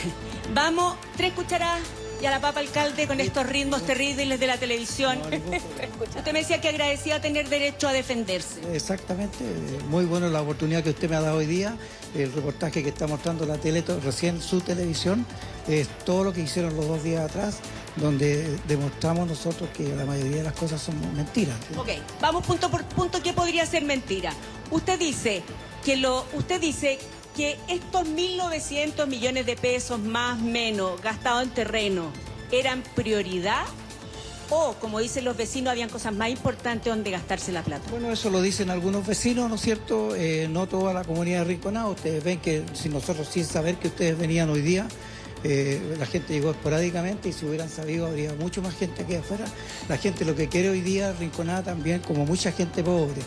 Vamos, 0.53 0.95
tres 1.15 1.33
cucharadas 1.33 1.81
y 2.21 2.25
a 2.25 2.31
la 2.31 2.41
papa 2.41 2.59
alcalde 2.61 3.05
con 3.07 3.19
estos 3.19 3.45
ritmos 3.45 3.83
terribles 3.83 4.39
de 4.39 4.47
la 4.47 4.57
televisión. 4.57 5.19
Usted 6.17 6.33
me 6.33 6.39
decía 6.39 6.59
que 6.61 6.69
agradecía 6.69 7.21
tener 7.21 7.47
derecho 7.49 7.87
a 7.87 7.93
defenderse. 7.93 8.59
Exactamente, 8.73 9.37
muy 9.89 10.05
buena 10.05 10.27
la 10.27 10.41
oportunidad 10.41 10.83
que 10.83 10.89
usted 10.91 11.09
me 11.09 11.15
ha 11.15 11.21
dado 11.21 11.37
hoy 11.37 11.45
día, 11.45 11.75
el 12.15 12.31
reportaje 12.33 12.81
que 12.81 12.89
está 12.89 13.07
mostrando 13.07 13.45
la 13.45 13.57
tele, 13.57 13.83
recién 14.03 14.41
su 14.41 14.61
televisión, 14.61 15.25
es 15.67 15.87
todo 16.05 16.23
lo 16.23 16.33
que 16.33 16.41
hicieron 16.41 16.75
los 16.75 16.87
dos 16.87 17.03
días 17.03 17.29
atrás, 17.29 17.59
donde 17.97 18.57
demostramos 18.67 19.27
nosotros 19.27 19.69
que 19.75 19.87
la 19.95 20.05
mayoría 20.05 20.37
de 20.37 20.43
las 20.43 20.53
cosas 20.53 20.81
son 20.81 20.95
mentiras. 21.15 21.55
Ok, 21.77 21.89
vamos 22.21 22.45
punto 22.45 22.69
por 22.69 22.83
punto, 22.85 23.21
¿qué 23.21 23.33
podría 23.33 23.65
ser 23.65 23.83
mentira? 23.83 24.33
Usted 24.71 24.97
dice 24.97 25.43
que 25.83 25.97
lo, 25.97 26.25
usted 26.33 26.59
dice 26.59 26.99
que 27.37 27.55
estos 27.67 28.07
1.900 28.07 29.05
millones 29.05 29.45
de 29.45 29.55
pesos 29.55 29.99
más 29.99 30.39
menos 30.39 30.99
gastados 31.03 31.43
en 31.43 31.51
terreno 31.51 32.11
eran 32.51 32.81
prioridad 32.95 33.63
o, 34.49 34.73
como 34.79 34.99
dicen 34.99 35.23
los 35.23 35.37
vecinos, 35.37 35.71
habían 35.71 35.89
cosas 35.89 36.15
más 36.15 36.29
importantes 36.29 36.91
donde 36.91 37.11
gastarse 37.11 37.51
la 37.51 37.61
plata. 37.61 37.91
Bueno, 37.91 38.11
eso 38.11 38.31
lo 38.31 38.41
dicen 38.41 38.71
algunos 38.71 39.05
vecinos, 39.05 39.49
¿no 39.49 39.55
es 39.55 39.61
cierto? 39.61 40.15
Eh, 40.15 40.47
no 40.49 40.67
toda 40.67 40.93
la 40.93 41.03
comunidad 41.03 41.39
de 41.39 41.45
Rinconado. 41.45 41.91
Ustedes 41.91 42.23
ven 42.23 42.39
que 42.39 42.63
si 42.73 42.89
nosotros 42.89 43.27
sin 43.29 43.45
saber 43.45 43.75
que 43.75 43.89
ustedes 43.89 44.17
venían 44.17 44.49
hoy 44.49 44.61
día, 44.61 44.87
eh, 45.43 45.95
la 45.99 46.05
gente 46.07 46.33
llegó 46.33 46.51
esporádicamente 46.51 47.29
y 47.29 47.33
si 47.33 47.45
hubieran 47.45 47.69
sabido 47.69 48.07
habría 48.07 48.33
mucho 48.33 48.63
más 48.63 48.75
gente 48.75 49.03
aquí 49.03 49.15
afuera. 49.15 49.45
La 49.89 49.97
gente 49.97 50.25
lo 50.25 50.35
que 50.35 50.47
quiere 50.47 50.69
hoy 50.69 50.81
día, 50.81 51.13
Rinconada 51.13 51.61
también, 51.63 51.99
como 51.99 52.25
mucha 52.25 52.51
gente 52.51 52.83
pobre, 52.83 53.21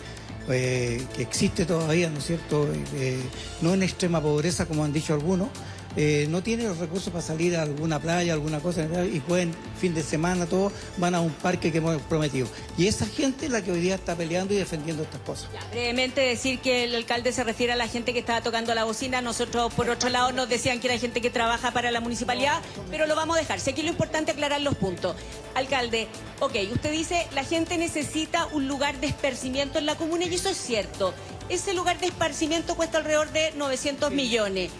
eh, 0.48 1.04
que 1.14 1.22
existe 1.22 1.64
todavía, 1.66 2.10
¿no 2.10 2.18
es 2.18 2.26
cierto? 2.26 2.68
Eh, 2.94 3.20
no 3.60 3.74
en 3.74 3.82
extrema 3.82 4.20
pobreza 4.20 4.66
como 4.66 4.84
han 4.84 4.92
dicho 4.92 5.14
algunos. 5.14 5.48
Eh, 5.96 6.26
no 6.30 6.42
tiene 6.42 6.64
los 6.64 6.78
recursos 6.78 7.12
para 7.12 7.22
salir 7.22 7.56
a 7.56 7.62
alguna 7.62 7.98
playa, 7.98 8.32
alguna 8.32 8.60
cosa, 8.60 8.86
y 9.04 9.20
pueden, 9.20 9.52
fin 9.78 9.94
de 9.94 10.02
semana, 10.02 10.46
todos 10.46 10.72
van 10.98 11.14
a 11.14 11.20
un 11.20 11.30
parque 11.30 11.72
que 11.72 11.78
hemos 11.78 12.00
prometido. 12.02 12.46
Y 12.78 12.86
esa 12.86 13.06
gente 13.06 13.46
es 13.46 13.52
la 13.52 13.62
que 13.62 13.72
hoy 13.72 13.80
día 13.80 13.96
está 13.96 14.14
peleando 14.14 14.54
y 14.54 14.58
defendiendo 14.58 15.02
estas 15.02 15.20
cosas. 15.22 15.50
Brevemente 15.70 16.20
decir 16.20 16.60
que 16.60 16.84
el 16.84 16.94
alcalde 16.94 17.32
se 17.32 17.44
refiere 17.44 17.72
a 17.72 17.76
la 17.76 17.88
gente 17.88 18.12
que 18.12 18.20
estaba 18.20 18.40
tocando 18.40 18.74
la 18.74 18.84
bocina. 18.84 19.20
Nosotros, 19.20 19.72
por 19.74 19.90
otro 19.90 20.08
lado, 20.08 20.32
nos 20.32 20.48
decían 20.48 20.80
que 20.80 20.88
era 20.88 20.98
gente 20.98 21.20
que 21.20 21.30
trabaja 21.30 21.72
para 21.72 21.90
la 21.90 22.00
municipalidad, 22.00 22.60
pero 22.90 23.06
lo 23.06 23.16
vamos 23.16 23.36
a 23.36 23.40
dejar. 23.40 23.60
Sé 23.60 23.72
que 23.72 23.82
lo 23.82 23.88
importante 23.88 24.30
es 24.30 24.36
aclarar 24.36 24.60
los 24.60 24.76
puntos. 24.76 25.16
Alcalde, 25.54 26.06
ok, 26.38 26.54
usted 26.72 26.92
dice 26.92 27.26
la 27.34 27.44
gente 27.44 27.76
necesita 27.76 28.46
un 28.46 28.68
lugar 28.68 29.00
de 29.00 29.08
esparcimiento 29.08 29.78
en 29.78 29.86
la 29.86 29.96
comuna 29.96 30.24
y 30.24 30.34
eso 30.34 30.48
es 30.48 30.56
cierto. 30.56 31.12
Ese 31.48 31.74
lugar 31.74 31.98
de 31.98 32.06
esparcimiento 32.06 32.76
cuesta 32.76 32.98
alrededor 32.98 33.32
de 33.32 33.52
900 33.56 34.12
millones. 34.12 34.70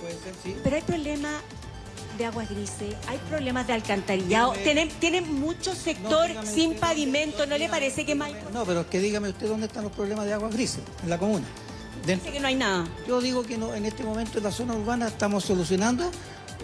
Puede 0.00 0.14
ser, 0.14 0.34
sí. 0.42 0.56
Pero 0.62 0.76
hay 0.76 0.82
problemas 0.82 1.34
de 2.18 2.24
aguas 2.26 2.48
grises, 2.50 2.94
hay 3.08 3.18
problemas 3.30 3.66
de 3.66 3.72
alcantarillado, 3.72 4.52
Dígame- 4.52 4.62
tienen, 4.64 4.88
tienen 5.00 5.34
mucho 5.40 5.74
sector 5.74 6.28
sin 6.44 6.70
usted 6.70 6.80
pavimento, 6.80 7.46
¿no 7.46 7.56
le 7.56 7.68
parece 7.68 8.04
que 8.04 8.14
más 8.14 8.30
No, 8.52 8.64
pero 8.64 8.80
es 8.82 8.86
que 8.88 9.00
dígame 9.00 9.28
usted 9.30 9.48
dónde 9.48 9.66
están 9.66 9.84
los 9.84 9.92
problemas 9.92 10.26
de 10.26 10.32
aguas 10.34 10.52
grises 10.52 10.80
en 11.02 11.08
la 11.10 11.18
comuna. 11.18 11.46
Dentro- 12.04 12.24
parece 12.24 12.32
que 12.32 12.40
no 12.40 12.48
hay 12.48 12.54
nada? 12.56 12.86
Yo 13.06 13.20
digo 13.20 13.42
que 13.42 13.56
no, 13.58 13.74
en 13.74 13.84
este 13.86 14.02
momento 14.02 14.38
en 14.38 14.44
la 14.44 14.52
zona 14.52 14.74
urbana 14.74 15.08
estamos 15.08 15.44
solucionando, 15.44 16.10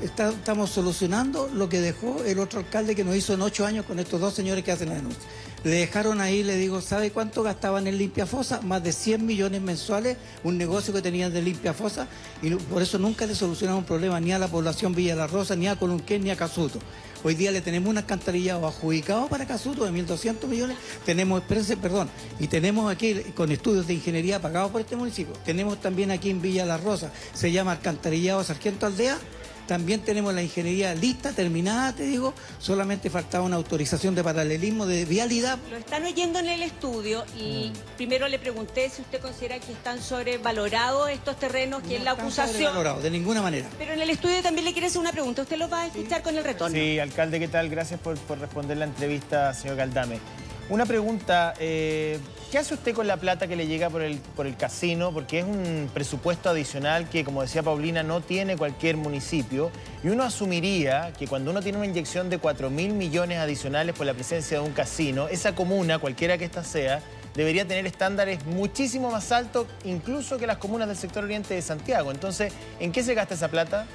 está- 0.02 0.31
estamos 0.31 0.71
solucionando 0.71 1.49
lo 1.52 1.69
que 1.69 1.81
dejó 1.81 2.23
el 2.25 2.38
otro 2.38 2.61
alcalde 2.61 2.95
que 2.95 3.05
nos 3.05 3.16
hizo 3.16 3.33
en 3.35 3.43
ocho 3.43 3.64
años 3.64 3.87
con 3.87 3.99
estos 3.99 4.21
dos 4.21 4.35
señores 4.35 4.62
que 4.64 4.73
hacen 4.73 4.88
la 4.90 4.97
denuncia. 4.97 5.23
Le 5.66 5.73
dejaron 5.73 6.20
ahí, 6.20 6.44
le 6.44 6.56
digo, 6.58 6.80
¿sabe 6.80 7.11
cuánto 7.11 7.42
gastaban 7.42 7.88
en 7.88 7.99
Limpia 7.99 8.25
Fosa? 8.25 8.61
Más 8.62 8.85
de 8.85 8.92
100 8.92 9.26
millones 9.26 9.61
mensuales, 9.61 10.16
un 10.44 10.56
negocio 10.56 10.94
que 10.94 11.02
tenían 11.02 11.32
de 11.32 11.42
Limpia 11.42 11.75
Fosa, 11.75 12.06
y 12.40 12.50
por 12.50 12.82
eso 12.82 13.00
nunca 13.00 13.26
le 13.26 13.35
solucionaron 13.35 13.80
un 13.80 13.85
problema 13.85 14.20
ni 14.20 14.30
a 14.30 14.38
la 14.38 14.46
población 14.46 14.94
Villa 14.94 15.16
La 15.16 15.26
Rosa, 15.26 15.56
ni 15.56 15.66
a 15.66 15.75
Colunquén, 15.75 16.23
ni 16.23 16.30
a 16.30 16.37
Casuto. 16.37 16.78
Hoy 17.25 17.35
día 17.35 17.50
le 17.50 17.62
tenemos 17.62 17.90
un 17.90 17.99
alcantarillado 17.99 18.64
adjudicado 18.64 19.26
para 19.26 19.44
Casuto 19.44 19.85
de 19.85 19.90
1.200 19.90 20.46
millones, 20.46 20.76
tenemos 21.04 21.40
Express, 21.40 21.76
perdón, 21.82 22.08
y 22.38 22.46
tenemos 22.46 22.88
aquí 22.88 23.14
con 23.35 23.50
estudios 23.50 23.88
de 23.88 23.94
ingeniería 23.94 24.40
pagados 24.40 24.70
por 24.70 24.82
este 24.82 24.94
municipio. 24.94 25.35
Tenemos 25.44 25.80
también 25.80 26.12
aquí 26.12 26.30
en 26.30 26.40
Villa 26.40 26.64
La 26.64 26.76
Rosa, 26.76 27.11
se 27.35 27.50
llama 27.50 27.73
alcantarillado 27.73 28.44
Sargento 28.44 28.87
Aldea. 28.87 29.18
También 29.66 30.00
tenemos 30.00 30.32
la 30.32 30.42
ingeniería 30.42 30.94
lista, 30.94 31.32
terminada, 31.32 31.92
te 31.92 32.04
digo, 32.04 32.32
solamente 32.61 33.11
faltaba 33.11 33.44
una 33.44 33.56
autorización 33.56 34.14
de 34.14 34.23
paralelismo 34.23 34.87
de 34.87 35.04
vialidad. 35.04 35.58
Lo 35.70 35.76
están 35.76 36.04
oyendo 36.04 36.38
en 36.38 36.46
el 36.46 36.62
estudio 36.62 37.25
y 37.37 37.73
primero 37.96 38.28
le 38.28 38.38
pregunté 38.38 38.88
si 38.90 39.02
usted 39.02 39.20
considera 39.20 39.58
que 39.58 39.73
están 39.73 40.00
sobrevalorados 40.00 41.11
estos 41.11 41.37
terrenos, 41.38 41.82
que 41.82 41.96
es 41.96 42.04
la 42.04 42.11
No 42.12 42.12
están 42.12 42.26
acusación. 42.26 42.54
sobrevalorados, 42.54 43.02
de 43.02 43.11
ninguna 43.11 43.42
manera. 43.42 43.68
Pero 43.76 43.92
en 43.92 44.00
el 44.00 44.11
estudio 44.11 44.40
también 44.42 44.64
le 44.64 44.73
quiere 44.73 44.87
hacer 44.87 45.00
una 45.00 45.12
pregunta. 45.12 45.42
Usted 45.42 45.56
lo 45.56 45.68
va 45.68 45.82
a 45.82 45.87
escuchar 45.88 46.23
con 46.23 46.37
el 46.38 46.44
retorno. 46.44 46.76
Sí, 46.76 46.99
alcalde, 47.00 47.40
¿qué 47.40 47.49
tal? 47.49 47.68
Gracias 47.68 47.99
por, 48.00 48.16
por 48.18 48.38
responder 48.38 48.76
la 48.76 48.85
entrevista, 48.85 49.52
señor 49.52 49.76
Galdame. 49.76 50.20
Una 50.68 50.85
pregunta, 50.85 51.54
eh, 51.61 52.18
¿qué 52.50 52.58
hace 52.58 52.75
usted 52.75 52.92
con 52.92 53.06
la 53.06 53.18
plata 53.18 53.46
que 53.46 53.54
le 53.54 53.68
llega 53.68 53.88
por 53.88 54.02
el, 54.02 54.18
por 54.18 54.49
el 54.49 54.56
casino? 54.56 55.12
Porque 55.12 55.38
es 55.38 55.44
un 55.44 55.88
presupuesto 55.94 56.50
adicional 56.50 57.08
que, 57.08 57.25
como 57.25 57.42
decía 57.42 57.62
Paulina, 57.62 58.02
no 58.02 58.20
tiene 58.20 58.56
cualquier 58.56 58.96
municipio. 58.96 59.70
Y 60.02 60.08
uno 60.08 60.25
asumiría 60.25 61.12
que 61.16 61.28
cuando 61.28 61.52
uno 61.52 61.62
tiene 61.62 61.78
una 61.78 61.87
inyección 61.87 62.30
de 62.30 62.38
4 62.38 62.68
mil 62.68 62.94
millones 62.94 63.38
adicionales 63.38 63.94
por 63.94 64.06
la 64.06 64.14
presencia 64.14 64.58
de 64.61 64.66
un 64.66 64.73
casino, 64.73 65.28
esa 65.28 65.54
comuna, 65.54 66.00
cualquiera 66.00 66.37
que 66.37 66.46
ésta 66.46 66.64
sea, 66.64 67.00
debería 67.37 67.64
tener 67.64 67.87
estándares 67.87 68.44
muchísimo 68.46 69.12
más 69.12 69.30
altos, 69.30 69.68
incluso 69.85 70.37
que 70.37 70.49
las 70.49 70.56
comunas 70.56 70.88
del 70.88 70.96
sector 70.96 71.23
oriente 71.23 71.54
de 71.54 71.62
Santiago. 71.62 72.11
Entonces, 72.11 72.52
¿en 72.80 72.90
qué 72.90 73.04
se 73.04 73.14
gasta 73.14 73.35
esa 73.35 73.49
plata? 73.49 73.87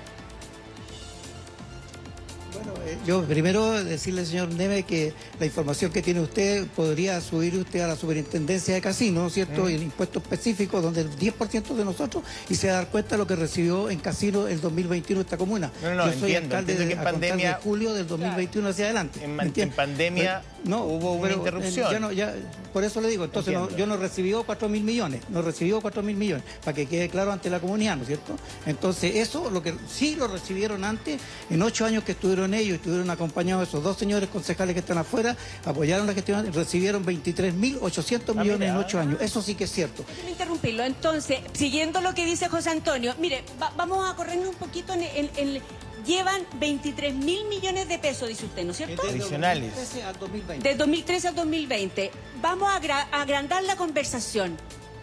Bueno, 2.64 2.80
eh, 2.86 2.98
yo 3.06 3.24
primero 3.24 3.84
decirle, 3.84 4.26
señor 4.26 4.50
Neve, 4.54 4.84
que 4.84 5.14
la 5.40 5.46
información 5.46 5.92
que 5.92 6.02
tiene 6.02 6.20
usted 6.22 6.68
podría 6.68 7.20
subir 7.22 7.56
usted 7.58 7.82
a 7.82 7.88
la 7.88 7.96
superintendencia 7.96 8.74
de 8.76 8.82
casino, 8.82 9.22
¿no 9.22 9.28
es 9.28 9.34
¿cierto? 9.34 9.70
Y 9.70 9.76
el 9.76 9.84
impuesto 9.84 10.20
específico, 10.20 10.82
donde 10.82 11.02
el 11.02 11.10
10% 11.18 11.74
de 11.76 11.86
nosotros, 11.86 12.24
y 12.50 12.56
se 12.56 12.68
va 12.68 12.74
a 12.74 12.76
dar 12.78 12.88
cuenta 12.90 13.12
de 13.16 13.18
lo 13.18 13.28
que 13.28 13.36
recibió 13.36 13.90
en 13.90 14.00
casino 14.00 14.48
el 14.48 14.62
2021 14.62 15.22
esta 15.22 15.38
comuna. 15.38 15.72
No, 15.82 15.90
no, 15.90 15.96
no, 15.96 16.06
yo 16.06 16.20
soy 16.20 16.34
entiendo, 16.34 16.56
alcalde 16.58 16.74
entiendo 16.74 16.96
de, 16.96 17.02
que 17.02 17.10
pandemia- 17.18 17.56
de 17.58 17.64
julio 17.64 17.94
del 17.94 18.08
2021 18.08 18.70
hacia 18.70 18.86
adelante. 18.86 19.24
En 19.24 19.72
pandemia 19.72 20.42
Pero- 20.64 20.84
hubo 20.86 21.14
una 21.14 21.22
pero, 21.24 21.34
eh, 21.34 21.38
interrupción. 21.40 21.92
ya 21.92 22.00
no- 22.00 22.12
ya- 22.12 22.34
por 22.72 22.84
eso 22.84 23.02
le 23.02 23.10
digo, 23.10 23.24
entonces 23.26 23.54
no- 23.54 23.76
yo 23.76 23.88
no 23.88 23.98
recibió 23.98 24.44
4 24.44 24.70
mil 24.70 24.84
millones, 24.84 25.22
no 25.30 25.42
recibió 25.42 25.82
4 25.82 26.04
mil 26.04 26.16
millones, 26.16 26.44
para 26.64 26.76
que 26.76 26.86
quede 26.86 27.10
claro 27.10 27.32
ante 27.32 27.50
la 27.50 27.60
comunidad, 27.60 27.96
¿no 27.96 28.04
es 28.04 28.08
cierto? 28.08 28.36
Entonces, 28.66 29.16
eso 29.16 29.50
lo 29.50 29.64
que 29.64 29.74
sí 29.90 30.16
lo 30.16 30.28
recibieron 30.28 30.84
antes, 30.84 31.20
en 31.50 31.62
ocho 31.64 31.86
años 31.86 32.04
que 32.04 32.12
estuvieron 32.12 32.51
ellos, 32.54 32.76
estuvieron 32.76 33.10
acompañados 33.10 33.64
de 33.64 33.70
esos 33.70 33.84
dos 33.84 33.98
señores 33.98 34.30
concejales 34.30 34.74
que 34.74 34.80
están 34.80 34.98
afuera, 34.98 35.36
apoyaron 35.66 36.08
la 36.08 36.14
gestión, 36.14 36.52
recibieron 36.54 37.04
23 37.06 37.54
mil 37.54 37.78
800 37.82 38.36
Ah, 38.38 38.44
millones 38.44 38.70
en 38.70 38.76
ocho 38.78 39.00
años. 39.00 39.22
Eso 39.22 39.42
sí 39.42 39.56
que 39.56 39.66
es 39.66 39.72
cierto. 39.72 40.04
Interrumpirlo. 40.28 40.84
Entonces, 40.84 41.40
siguiendo 41.54 42.02
lo 42.02 42.14
que 42.14 42.26
dice 42.26 42.48
José 42.50 42.70
Antonio, 42.70 43.14
mire, 43.20 43.44
va- 43.62 43.74
vamos 43.78 44.10
a 44.10 44.16
corrernos 44.16 44.50
un 44.50 44.56
poquito 44.56 44.94
en, 44.94 45.30
en- 45.36 45.62
Llevan 46.06 46.42
23 46.60 47.14
mil 47.14 47.46
millones 47.48 47.88
de 47.88 48.00
pesos, 48.00 48.28
dice 48.28 48.48
usted, 48.48 48.64
¿no 48.66 48.72
es 48.72 48.78
cierto? 48.78 49.04
Desde 49.04 49.20
Adicionales. 49.20 49.70
2013 49.76 50.04
al 50.04 50.18
2020. 50.20 50.70
De 50.70 50.76
2013 50.76 51.28
al 51.28 51.36
2020. 51.36 52.12
Vamos 52.42 52.70
a 52.74 52.76
agra- 52.78 53.08
a 53.12 53.22
agrandar 53.22 53.64
la 53.66 53.76
conversación. 53.76 54.58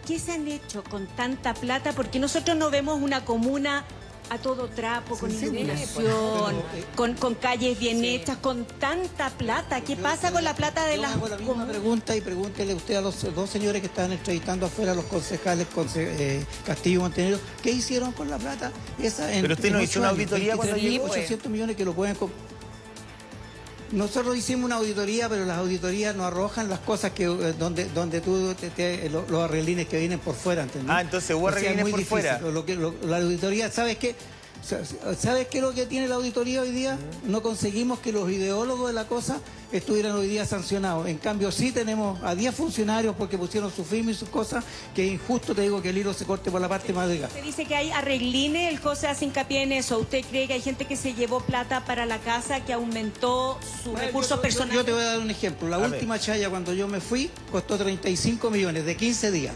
¿Qué 0.05 0.19
se 0.19 0.33
han 0.33 0.45
hecho 0.49 0.83
con 0.83 1.07
tanta 1.07 1.53
plata? 1.53 1.93
Porque 1.93 2.19
nosotros 2.19 2.57
no 2.57 2.69
vemos 2.69 3.01
una 3.01 3.23
comuna 3.23 3.85
a 4.29 4.37
todo 4.37 4.67
trapo, 4.67 5.17
con 5.17 5.31
iluminación, 5.31 5.87
Pero, 6.03 6.49
eh, 6.51 6.85
con, 6.95 7.13
con 7.15 7.35
calles 7.35 7.79
bien 7.79 7.99
sí. 7.99 8.15
hechas, 8.15 8.37
con 8.37 8.65
tanta 8.65 9.29
plata. 9.31 9.81
¿Qué 9.81 9.95
Yo- 9.95 10.03
pasa 10.03 10.27
yo- 10.29 10.35
con 10.35 10.43
la 10.43 10.55
plata 10.55 10.85
de 10.85 10.95
yo 10.97 11.01
las 11.01 11.13
hago 11.15 11.27
la 11.27 11.37
misma 11.37 11.65
pregunta 11.67 12.15
y 12.15 12.21
pregúntele 12.21 12.73
usted 12.73 12.95
a 12.95 13.01
los 13.01 13.21
dos 13.33 13.49
señores 13.49 13.81
que 13.81 13.87
estaban 13.87 14.11
entrevistando 14.11 14.65
afuera, 14.67 14.93
los 14.93 15.05
concejales 15.05 15.67
conce- 15.73 16.07
eh, 16.19 16.45
Castillo 16.65 17.01
Montenegro, 17.01 17.39
¿qué 17.63 17.71
hicieron 17.71 18.11
con 18.11 18.29
la 18.29 18.37
plata? 18.37 18.71
Esa 19.01 19.33
en- 19.33 19.41
Pero 19.41 19.53
usted 19.55 19.71
no 19.71 19.81
hizo 19.81 19.99
una 19.99 20.09
auditoría 20.09 20.55
cuando 20.55 20.75
23.800 20.75 20.81
llegó, 20.81 21.07
pues. 21.43 21.49
millones 21.51 21.75
que 21.75 21.85
lo 21.85 21.93
pueden... 21.93 22.15
Nosotros 23.91 24.37
hicimos 24.37 24.65
una 24.65 24.75
auditoría, 24.75 25.27
pero 25.29 25.45
las 25.45 25.57
auditorías 25.57 26.15
no 26.15 26.23
arrojan 26.25 26.69
las 26.69 26.79
cosas 26.79 27.11
que 27.11 27.23
eh, 27.23 27.53
donde 27.57 27.85
donde 27.89 28.21
tú 28.21 28.53
te- 28.53 28.69
te- 28.69 29.09
lo- 29.09 29.25
los 29.27 29.43
arreglines 29.43 29.87
que 29.87 29.97
vienen 29.97 30.19
por 30.19 30.35
fuera, 30.35 30.61
¿entendés? 30.63 30.89
Ah, 30.91 31.01
entonces 31.01 31.35
hubo 31.35 31.45
O 31.47 31.49
sea, 31.49 31.57
arreglines 31.59 31.81
muy 31.83 31.91
por 31.91 31.99
difícil. 31.99 32.21
fuera. 32.21 32.39
Lo 32.51 32.65
que- 32.65 32.75
lo- 32.75 32.93
la 33.03 33.17
auditoría, 33.17 33.71
¿sabes 33.71 33.97
qué? 33.97 34.15
¿Sabes 34.63 35.47
qué 35.47 35.57
es 35.57 35.63
lo 35.63 35.73
que 35.73 35.85
tiene 35.85 36.07
la 36.07 36.15
auditoría 36.15 36.61
hoy 36.61 36.71
día? 36.71 36.97
No 37.25 37.41
conseguimos 37.41 37.99
que 37.99 38.11
los 38.11 38.29
ideólogos 38.29 38.87
de 38.87 38.93
la 38.93 39.07
cosa 39.07 39.37
estuvieran 39.71 40.11
hoy 40.13 40.27
día 40.27 40.45
sancionados. 40.45 41.07
En 41.07 41.17
cambio, 41.17 41.51
sí 41.51 41.71
tenemos 41.71 42.21
a 42.23 42.35
10 42.35 42.53
funcionarios 42.53 43.15
porque 43.17 43.37
pusieron 43.37 43.71
su 43.71 43.83
firma 43.83 44.11
y 44.11 44.13
sus 44.13 44.29
cosas, 44.29 44.63
que 44.93 45.05
es 45.07 45.13
injusto, 45.13 45.55
te 45.55 45.61
digo, 45.61 45.81
que 45.81 45.89
el 45.89 45.97
hilo 45.97 46.13
se 46.13 46.25
corte 46.25 46.51
por 46.51 46.59
la 46.61 46.67
parte 46.69 46.93
más 46.93 47.07
delgada. 47.07 47.29
Usted 47.29 47.43
dice 47.43 47.65
que 47.65 47.75
hay 47.75 47.89
arregline, 47.91 48.67
el 48.67 48.79
COSE 48.79 49.07
hace 49.07 49.25
hincapié 49.25 49.63
en 49.63 49.71
eso. 49.71 49.97
¿Usted 49.99 50.23
cree 50.29 50.47
que 50.47 50.53
hay 50.53 50.61
gente 50.61 50.85
que 50.85 50.95
se 50.95 51.13
llevó 51.13 51.39
plata 51.39 51.85
para 51.85 52.05
la 52.05 52.19
casa, 52.19 52.63
que 52.65 52.73
aumentó 52.73 53.57
sus 53.83 53.93
Bueno, 53.93 54.07
recursos 54.07 54.29
yo- 54.31 54.35
yo- 54.37 54.41
personales? 54.41 54.75
Yo 54.75 54.85
te 54.85 54.91
voy 54.91 55.01
a 55.01 55.05
dar 55.05 55.19
un 55.19 55.31
ejemplo. 55.31 55.67
La 55.69 55.77
A 55.77 55.79
ver. 55.79 55.93
última 55.93 56.19
chaya 56.19 56.49
cuando 56.49 56.73
yo 56.73 56.87
me 56.87 56.99
fui 56.99 57.29
costó 57.51 57.77
35 57.77 58.49
millones 58.51 58.85
de 58.85 58.95
15 58.95 59.31
días. 59.31 59.55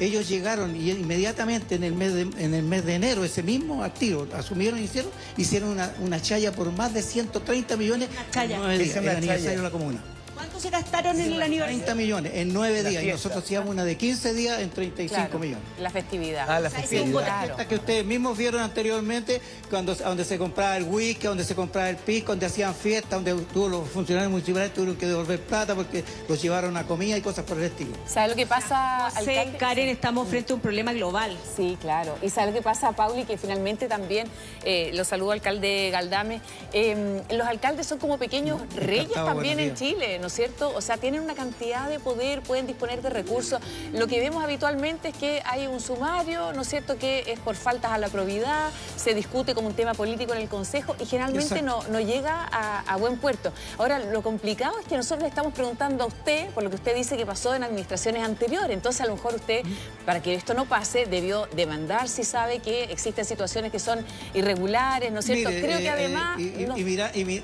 Ellos 0.00 0.28
llegaron 0.28 0.74
y 0.74 0.90
inmediatamente 0.90 1.74
en 1.74 1.84
el 1.84 1.92
mes 1.94 2.14
de, 2.14 2.22
en 2.22 2.54
el 2.54 2.64
mes 2.64 2.86
de 2.86 2.94
enero, 2.94 3.22
ese 3.22 3.42
mismo 3.42 3.84
activo, 3.84 4.26
asumieron 4.34 4.80
y 4.80 4.84
hicieron, 4.84 5.10
hicieron 5.36 5.68
una, 5.68 5.94
una 6.00 6.20
chaya 6.22 6.52
por 6.52 6.72
más 6.72 6.94
de 6.94 7.02
130 7.02 7.76
millones 7.76 8.08
Una 8.10 8.30
chaya. 8.30 8.56
en 8.56 9.26
de 9.26 9.56
la 9.62 9.70
comuna. 9.70 10.02
¿Cuánto 10.40 10.58
se 10.60 10.70
gastaron 10.70 11.20
en 11.20 11.32
el 11.34 11.42
aniversario? 11.42 11.76
30 11.84 11.94
millones 11.94 12.32
en 12.34 12.52
nueve 12.52 12.82
La 12.82 12.88
días. 12.90 13.02
Y 13.04 13.08
nosotros 13.08 13.44
hacíamos 13.44 13.68
una 13.70 13.84
de 13.84 13.96
15 13.96 14.32
días 14.32 14.60
en 14.60 14.70
35 14.70 15.14
Claro, 15.20 15.38
millones. 15.38 15.64
La 15.78 15.90
festividad. 15.90 16.46
Ah, 16.48 16.60
la 16.60 16.68
O 16.68 16.70
sea, 16.70 16.80
festividad. 16.80 17.44
claro. 17.46 17.68
que 17.68 17.74
ustedes 17.74 18.04
mismos 18.06 18.38
vieron 18.38 18.62
anteriormente, 18.62 19.40
cuando, 19.68 19.94
donde 19.94 20.24
se 20.24 20.38
compraba 20.38 20.78
el 20.78 20.84
whisky, 20.84 21.26
donde 21.26 21.44
se 21.44 21.54
compraba 21.54 21.90
el 21.90 21.96
pisco, 21.96 22.32
donde 22.32 22.46
hacían 22.46 22.74
fiesta, 22.74 23.16
donde 23.16 23.34
todos 23.52 23.70
los 23.70 23.88
funcionarios 23.90 24.30
municipales 24.30 24.72
tuvieron 24.72 24.96
que 24.96 25.06
devolver 25.06 25.40
plata 25.42 25.74
porque 25.74 26.02
los 26.26 26.40
llevaron 26.40 26.74
a 26.78 26.86
comida 26.86 27.18
y 27.18 27.20
cosas 27.20 27.44
por 27.44 27.58
el 27.58 27.64
estilo. 27.64 27.92
¿Sabe 28.06 28.28
lo 28.28 28.34
que 28.36 28.46
pasa, 28.46 29.10
José, 29.14 29.38
alcalde? 29.40 29.58
Karen, 29.58 29.88
estamos 29.90 30.26
frente 30.26 30.52
a 30.52 30.56
un 30.56 30.62
problema 30.62 30.94
global. 30.94 31.36
Sí, 31.54 31.76
claro. 31.82 32.16
Y 32.22 32.30
sabe 32.30 32.48
lo 32.48 32.54
que 32.54 32.62
pasa, 32.62 32.92
Pauli, 32.92 33.24
que 33.24 33.36
finalmente 33.36 33.88
también, 33.88 34.26
eh, 34.64 34.90
lo 34.94 35.04
saludo 35.04 35.32
alcalde 35.32 35.90
Galdame, 35.92 36.40
eh, 36.72 37.20
los 37.30 37.46
alcaldes 37.46 37.86
son 37.86 37.98
como 37.98 38.16
pequeños 38.16 38.60
reyes 38.74 39.02
Encantado, 39.10 39.26
también 39.26 39.60
en. 39.60 39.74
Chile, 39.74 40.18
¿no 40.18 40.29
es 40.30 40.36
cierto? 40.36 40.72
O 40.74 40.80
sea, 40.80 40.96
tienen 40.96 41.20
una 41.20 41.34
cantidad 41.34 41.88
de 41.88 41.98
poder, 41.98 42.40
pueden 42.42 42.66
disponer 42.66 43.02
de 43.02 43.10
recursos. 43.10 43.60
Lo 43.92 44.06
que 44.06 44.20
vemos 44.20 44.42
habitualmente 44.42 45.08
es 45.08 45.16
que 45.16 45.42
hay 45.44 45.66
un 45.66 45.80
sumario, 45.80 46.52
¿no 46.52 46.62
es 46.62 46.68
cierto?, 46.68 46.96
que 46.96 47.24
es 47.26 47.38
por 47.40 47.56
faltas 47.56 47.92
a 47.92 47.98
la 47.98 48.08
probidad, 48.08 48.70
se 48.96 49.14
discute 49.14 49.54
como 49.54 49.68
un 49.68 49.74
tema 49.74 49.94
político 49.94 50.32
en 50.34 50.40
el 50.40 50.48
Consejo 50.48 50.94
y 51.00 51.06
generalmente 51.06 51.62
no, 51.62 51.82
no 51.88 52.00
llega 52.00 52.48
a, 52.50 52.80
a 52.80 52.96
buen 52.96 53.18
puerto. 53.18 53.52
Ahora, 53.78 53.98
lo 53.98 54.22
complicado 54.22 54.78
es 54.78 54.86
que 54.86 54.96
nosotros 54.96 55.22
le 55.22 55.28
estamos 55.28 55.52
preguntando 55.52 56.04
a 56.04 56.06
usted, 56.06 56.48
por 56.50 56.62
lo 56.62 56.70
que 56.70 56.76
usted 56.76 56.94
dice 56.94 57.16
que 57.16 57.26
pasó 57.26 57.54
en 57.54 57.64
administraciones 57.64 58.22
anteriores. 58.22 58.70
Entonces, 58.70 59.00
a 59.02 59.06
lo 59.06 59.16
mejor 59.16 59.34
usted, 59.34 59.62
para 60.06 60.22
que 60.22 60.34
esto 60.34 60.54
no 60.54 60.64
pase, 60.66 61.06
debió 61.06 61.46
demandar 61.54 62.08
si 62.08 62.24
sabe 62.24 62.60
que 62.60 62.84
existen 62.84 63.24
situaciones 63.24 63.72
que 63.72 63.78
son 63.78 64.04
irregulares, 64.34 65.10
¿no 65.12 65.20
es 65.20 65.26
cierto? 65.26 65.48
Mire, 65.50 65.60
Creo 65.62 65.78
eh, 65.78 65.80
que 65.80 65.86
eh, 65.86 65.90
además, 65.90 66.38
y, 66.40 66.42
y- 66.62 66.66
no, 66.66 66.76
y 66.78 66.84
mira- 66.84 67.10
y 67.14 67.42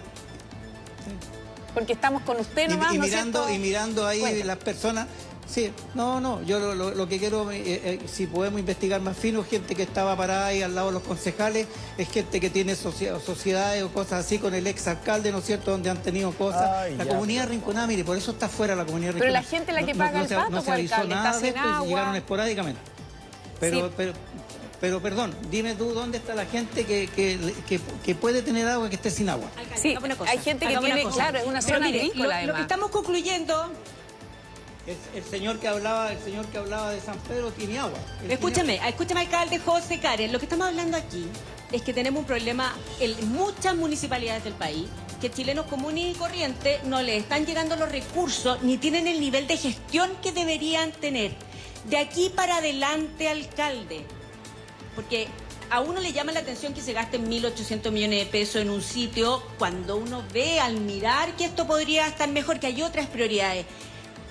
porque 1.77 1.93
estamos 1.93 2.23
con 2.23 2.41
usted 2.41 2.71
y, 2.71 2.73
nomás, 2.73 2.95
y 2.95 2.99
¿no 2.99 3.05
es 3.05 3.11
mirando 3.11 3.45
cierto? 3.45 3.55
y 3.55 3.59
mirando 3.67 4.07
ahí 4.07 4.43
las 4.43 4.57
personas 4.57 5.07
sí 5.47 5.71
no 5.95 6.23
no 6.23 6.41
yo 6.43 6.59
lo, 6.59 6.75
lo- 6.75 6.95
lo 6.95 7.07
que 7.07 7.19
quiero 7.19 7.51
eh, 7.53 7.61
eh, 7.67 8.01
si 8.11 8.27
podemos 8.27 8.59
investigar 8.59 9.03
más 9.03 9.15
fino 9.15 9.45
gente 9.45 9.75
que 9.75 9.83
estaba 9.83 10.17
parada 10.17 10.47
ahí 10.47 10.63
al 10.63 10.75
lado 10.75 10.87
de 10.87 10.95
los 10.95 11.03
concejales 11.03 11.67
es 11.99 12.09
gente 12.11 12.41
que 12.41 12.49
tiene 12.49 12.75
socia- 12.77 13.21
sociedades 13.21 13.83
o 13.83 13.91
cosas 13.91 14.25
así 14.25 14.39
con 14.39 14.55
el 14.55 14.67
ex 14.67 14.89
alcalde 14.89 15.31
no 15.33 15.39
es 15.41 15.45
cierto 15.45 15.71
donde 15.73 15.91
han 15.91 15.99
tenido 16.03 16.33
cosas. 16.33 16.67
Ay, 16.67 16.97
la 16.97 17.05
ya, 17.05 17.11
comunidad 17.11 17.47
rinconada 17.49 17.87
mire 17.87 18.05
por 18.05 18.17
eso 18.17 18.31
está 18.31 18.49
fuera 18.49 18.75
la 18.75 18.87
comunidad 18.87 19.13
Pero 19.13 19.31
la 19.31 19.41
rinconada 19.41 19.51
gente 19.51 19.73
la 19.73 19.87
que 19.87 19.93
No- 19.93 19.99
paga 19.99 20.17
no 20.17 20.23
el 20.23 20.29
se- 20.31 20.35
pato, 20.35 20.51
no 20.53 20.61
se 20.61 20.65
pues, 20.65 20.79
avisó 20.79 20.95
alcalde, 20.95 21.15
nada 21.15 21.31
está 21.31 21.41
de 21.43 21.49
esto 21.49 21.85
y 21.85 21.89
llegaron 21.89 22.17
esporádicamente. 22.17 22.81
Pero 23.61 23.87
Sí. 23.89 23.93
pero 23.99 24.13
pero 24.81 25.01
perdón, 25.01 25.35
dime 25.51 25.75
tú 25.75 25.93
dónde 25.95 26.19
está 26.19 26.35
la 26.35 26.47
gente 26.47 26.85
que, 26.85 27.07
que, 27.09 27.39
que- 27.69 27.81
que 28.05 28.15
puede 28.15 28.43
tener 28.43 28.67
agua 28.69 28.89
que 28.89 28.97
esté 28.97 29.11
sin 29.11 29.29
agua. 29.29 29.49
Alcalde, 29.57 29.81
Sí, 29.81 29.89
hagamos 29.91 30.05
una 30.07 30.17
cosa, 30.17 30.31
hay 30.31 30.39
gente 30.39 30.67
que 30.67 30.77
tiene- 30.79 31.03
cosa. 31.03 31.17
claro, 31.17 31.39
es 31.39 31.47
una 31.47 31.61
Pero 31.61 31.75
zona 31.77 31.87
mire, 31.87 32.01
agrícola, 32.01 32.43
lo- 32.45 32.55
que 32.55 32.61
estamos 32.63 32.91
concluyendo, 32.91 33.71
El, 34.87 34.97
el 35.19 35.25
señor 35.25 35.59
que 35.59 35.67
hablaba, 35.67 36.13
el 36.13 36.19
señor 36.21 36.47
que 36.47 36.59
hablaba 36.59 36.91
de 36.93 37.01
San 37.01 37.19
Pedro 37.21 37.51
tiene 37.51 37.79
agua. 37.79 37.99
Él 37.99 38.19
tiene 38.21 38.35
escúchame, 38.35 38.89
escúchame, 38.89 39.21
alcalde 39.23 39.59
José 39.59 39.99
Karen, 39.99 40.31
lo 40.33 40.39
que 40.39 40.45
estamos 40.45 40.69
hablando 40.69 40.97
aquí 40.97 41.27
es 41.73 41.83
que 41.83 41.93
tenemos 41.93 42.21
un 42.21 42.27
problema 42.27 42.73
en 43.01 43.33
muchas 43.33 43.75
municipalidades 43.75 44.45
del 44.45 44.53
país, 44.55 44.87
que 45.21 45.29
chilenos 45.29 45.67
comunes 45.67 46.15
y 46.15 46.19
corrientes 46.19 46.85
no 46.85 47.03
les 47.03 47.23
están 47.23 47.45
llegando 47.47 47.75
los 47.75 47.91
recursos 47.91 48.63
ni 48.63 48.77
tienen 48.79 49.09
el 49.09 49.19
nivel 49.19 49.49
de 49.49 49.57
gestión 49.57 50.09
que 50.23 50.31
deberían 50.31 50.93
tener. 50.93 51.33
De 51.87 51.97
aquí 51.99 52.31
para 52.31 52.59
adelante, 52.59 53.29
alcalde, 53.29 54.05
porque 54.97 55.29
a 55.71 55.81
uno 55.81 56.01
le 56.01 56.13
llama 56.13 56.33
la 56.33 56.41
atención 56.41 56.75
que 56.75 56.81
se 56.81 56.93
gasten 56.93 57.31
1.800 57.31 57.93
millones 57.93 58.25
de 58.25 58.27
pesos 58.27 58.63
en 58.63 58.71
un 58.71 58.83
sitio 58.83 59.43
cuando 59.59 59.97
uno 59.97 60.25
ve 60.33 60.59
al 60.59 60.81
mirar 60.81 61.37
que 61.37 61.45
esto 61.45 61.67
podría 61.67 62.09
estar 62.09 62.29
mejor, 62.29 62.59
que 62.59 62.67
hay 62.67 62.83
otras 62.83 63.07
prioridades. 63.07 63.67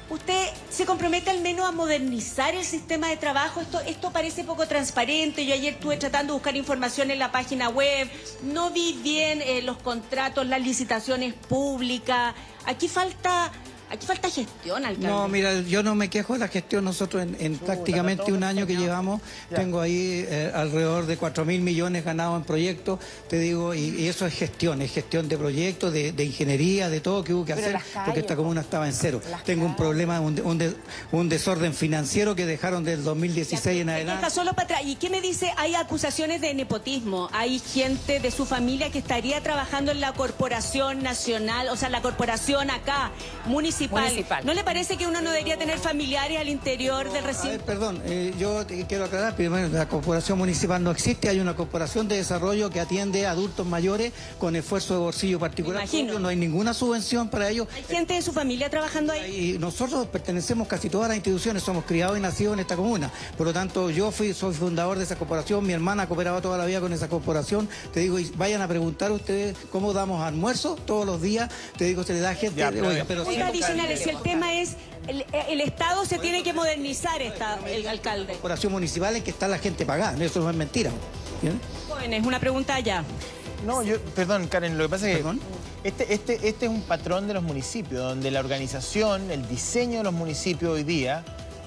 ¿Usted 0.07 0.49
se 0.69 0.85
compromete 0.85 1.31
al 1.31 1.41
menos 1.41 1.67
a 1.67 1.71
modernizar 1.71 2.53
el 2.53 2.63
sistema 2.63 3.07
de 3.09 3.17
trabajo? 3.17 3.59
Esto, 3.59 3.79
esto 3.81 4.11
parece 4.11 4.43
poco 4.43 4.67
transparente. 4.67 5.45
Yo 5.47 5.55
ayer 5.55 5.73
estuve 5.73 5.97
tratando 5.97 6.33
de 6.33 6.37
buscar 6.37 6.55
información 6.55 7.09
en 7.09 7.17
la 7.17 7.31
página 7.31 7.69
web. 7.69 8.07
No 8.43 8.69
vi 8.69 8.99
bien 9.01 9.41
eh, 9.41 9.63
los 9.63 9.77
contratos, 9.77 10.45
las 10.45 10.61
licitaciones 10.61 11.33
públicas. 11.33 12.35
Aquí 12.67 12.87
falta, 12.87 13.51
aquí 13.95 14.05
falta 14.05 14.29
gestión, 14.29 14.85
alcalde. 14.85 15.07
No, 15.07 15.27
mira, 15.27 15.61
yo 15.61 15.83
no 15.83 15.95
me 15.95 16.09
quejo 16.09 16.33
de 16.33 16.39
la 16.39 16.47
gestión. 16.47 16.85
Nosotros 16.85 17.23
en, 17.23 17.35
en 17.39 17.57
prácticamente 17.57 18.31
un 18.31 18.43
año 18.43 18.65
que 18.67 18.75
llevamos, 18.75 19.21
tengo 19.53 19.79
ahí 19.81 20.25
eh, 20.27 20.51
alrededor 20.53 21.05
de 21.05 21.17
4 21.17 21.45
mil 21.45 21.61
millones 21.61 22.05
ganados 22.05 22.37
en 22.37 22.43
proyectos, 22.45 22.99
te 23.29 23.39
digo, 23.39 23.73
y, 23.73 23.79
y 24.01 24.07
eso 24.07 24.25
es 24.25 24.33
gestión, 24.33 24.81
es 24.81 24.91
gestión 24.91 25.27
de 25.27 25.37
proyectos, 25.37 25.91
de, 25.93 26.11
de 26.11 26.23
ingeniería, 26.25 26.89
de 26.89 27.01
todo 27.01 27.23
que 27.23 27.33
hubo 27.33 27.45
que 27.45 27.55
Pero 27.55 27.67
hacer, 27.77 27.81
calles, 27.93 28.05
porque 28.05 28.19
esta 28.21 28.35
comuna 28.35 28.61
estaba 28.61 28.87
en 28.87 28.93
cero. 28.93 29.21
Tengo 29.45 29.65
un 29.65 29.75
problema, 29.75 30.19
un, 30.19 30.39
un 30.43 30.57
de- 30.57 30.75
un 31.11 31.29
desorden 31.29 31.73
financiero 31.73 32.35
que 32.35 32.45
dejaron 32.45 32.83
del 32.83 33.03
2016 33.03 33.81
en 33.81 33.89
adelante. 33.89 34.29
solo 34.29 34.53
para 34.53 34.63
atrás. 34.65 34.81
¿Y 34.85 34.95
qué 34.95 35.09
me 35.09 35.21
dice? 35.21 35.51
Hay 35.57 35.75
acusaciones 35.75 36.41
de 36.41 36.53
nepotismo. 36.53 37.29
Hay 37.33 37.59
gente 37.59 38.19
de 38.19 38.31
su 38.31 38.45
familia 38.45 38.91
que 38.91 38.99
estaría 38.99 39.41
trabajando 39.41 39.91
en 39.91 39.99
la 40.01 40.13
corporación 40.13 41.03
nacional, 41.03 41.69
o 41.69 41.75
sea, 41.75 41.89
la 41.89 42.01
corporación 42.01 42.69
acá, 42.69 43.11
municipal. 43.45 43.84
Municipal. 43.91 44.45
¿No 44.45 44.53
le 44.53 44.63
parece 44.63 44.97
que 44.97 45.07
uno 45.07 45.21
no 45.21 45.31
debería 45.31 45.57
tener 45.57 45.77
familiares 45.79 46.39
al 46.39 46.49
interior 46.49 47.11
del 47.11 47.23
A 47.23 47.27
ver, 47.27 47.35
recinto? 47.35 47.65
perdón, 47.65 48.01
eh, 48.05 48.33
yo 48.39 48.65
te 48.65 48.85
quiero 48.85 49.05
aclarar, 49.05 49.35
primero, 49.35 49.67
la 49.69 49.87
corporación 49.87 50.37
municipal 50.37 50.83
no 50.83 50.91
existe, 50.91 51.29
hay 51.29 51.39
una 51.39 51.55
corporación 51.55 52.07
de 52.07 52.17
desarrollo 52.17 52.69
que 52.69 52.79
atiende 52.79 53.25
a 53.25 53.31
adultos 53.31 53.65
mayores 53.65 54.13
con 54.39 54.55
esfuerzo 54.55 54.93
de 54.95 54.99
bolsillo 54.99 55.39
particular. 55.39 55.77
Me 55.83 55.83
imagino. 55.83 56.19
No 56.19 56.27
hay 56.29 56.35
ninguna 56.35 56.73
subvención 56.73 57.29
para 57.29 57.49
ellos. 57.49 57.67
¿Hay 57.75 57.83
gente 57.83 58.13
de 58.13 58.21
su 58.21 58.31
familia 58.31 58.69
trabajando 58.69 59.13
ahí? 59.13 59.53
Y 59.55 59.57
nosotros 59.59 60.07
pertenecemos 60.07 60.67
casi 60.67 60.89
todas 60.89 61.07
las 61.07 61.17
instituciones, 61.17 61.63
somos 61.63 61.85
criados 61.85 62.17
y 62.17 62.21
nacidos 62.21 62.53
en 62.53 62.59
esta 62.59 62.75
comuna. 62.75 63.11
Por 63.37 63.47
lo 63.47 63.53
tanto, 63.53 63.89
yo 63.89 64.11
fui, 64.11 64.33
soy 64.33 64.53
fundador 64.53 64.97
de 64.97 65.03
esa 65.03 65.15
corporación, 65.15 65.65
mi 65.65 65.73
hermana 65.73 66.03
ha 66.03 66.07
cooperado 66.07 66.41
toda 66.41 66.57
la 66.57 66.65
vida 66.65 66.79
con 66.81 66.93
esa 66.93 67.07
corporación. 67.07 67.67
Te 67.93 67.99
digo, 68.01 68.19
y 68.19 68.25
vayan 68.35 68.61
a 68.61 68.67
preguntar 68.67 69.11
ustedes 69.11 69.55
cómo 69.71 69.93
damos 69.93 70.21
almuerzo 70.23 70.75
todos 70.85 71.05
los 71.05 71.21
días. 71.21 71.49
Te 71.77 71.85
digo, 71.85 72.03
se 72.03 72.13
le 72.13 72.19
da 72.19 72.33
gente. 72.35 72.59
Ya, 72.59 72.71
pero- 72.71 72.87
oiga, 72.87 73.05
pero 73.07 73.23
sí, 73.23 73.29
Oiga, 73.31 73.51
si 73.97 74.09
el 74.09 74.21
tema 74.21 74.53
es, 74.53 74.75
el, 75.07 75.25
el 75.49 75.61
Estado 75.61 76.05
se 76.05 76.17
tiene 76.19 76.43
que 76.43 76.53
modernizar, 76.53 77.21
esta, 77.21 77.59
el 77.67 77.87
alcalde. 77.87 78.33
corporación 78.33 78.71
municipal 78.71 79.15
en 79.15 79.23
que 79.23 79.31
está 79.31 79.47
la 79.47 79.57
gente 79.57 79.85
pagada, 79.85 80.23
eso 80.23 80.39
no 80.41 80.49
es 80.49 80.55
mentira. 80.55 80.91
¿bien? 81.41 81.59
Jóvenes, 81.87 82.25
una 82.25 82.39
pregunta 82.39 82.75
allá. 82.75 83.03
No, 83.65 83.81
yo, 83.81 83.99
perdón, 84.15 84.47
Karen, 84.47 84.77
lo 84.77 84.85
que 84.85 84.89
pasa 84.89 85.07
es 85.09 85.17
que 85.17 85.23
Perdón. 85.23 85.39
este, 85.83 86.13
este, 86.13 86.47
este 86.47 86.65
es 86.65 86.71
un 86.71 86.81
patrón 86.81 87.27
de 87.27 87.33
los 87.33 87.43
municipios, 87.43 88.01
donde 88.03 88.29
la 88.29 88.39
organización, 88.39 89.31
el 89.31 89.47
diseño 89.47 89.99
de 89.99 90.03
los 90.03 90.13
municipios 90.13 90.73
hoy 90.73 90.83
día 90.83 91.23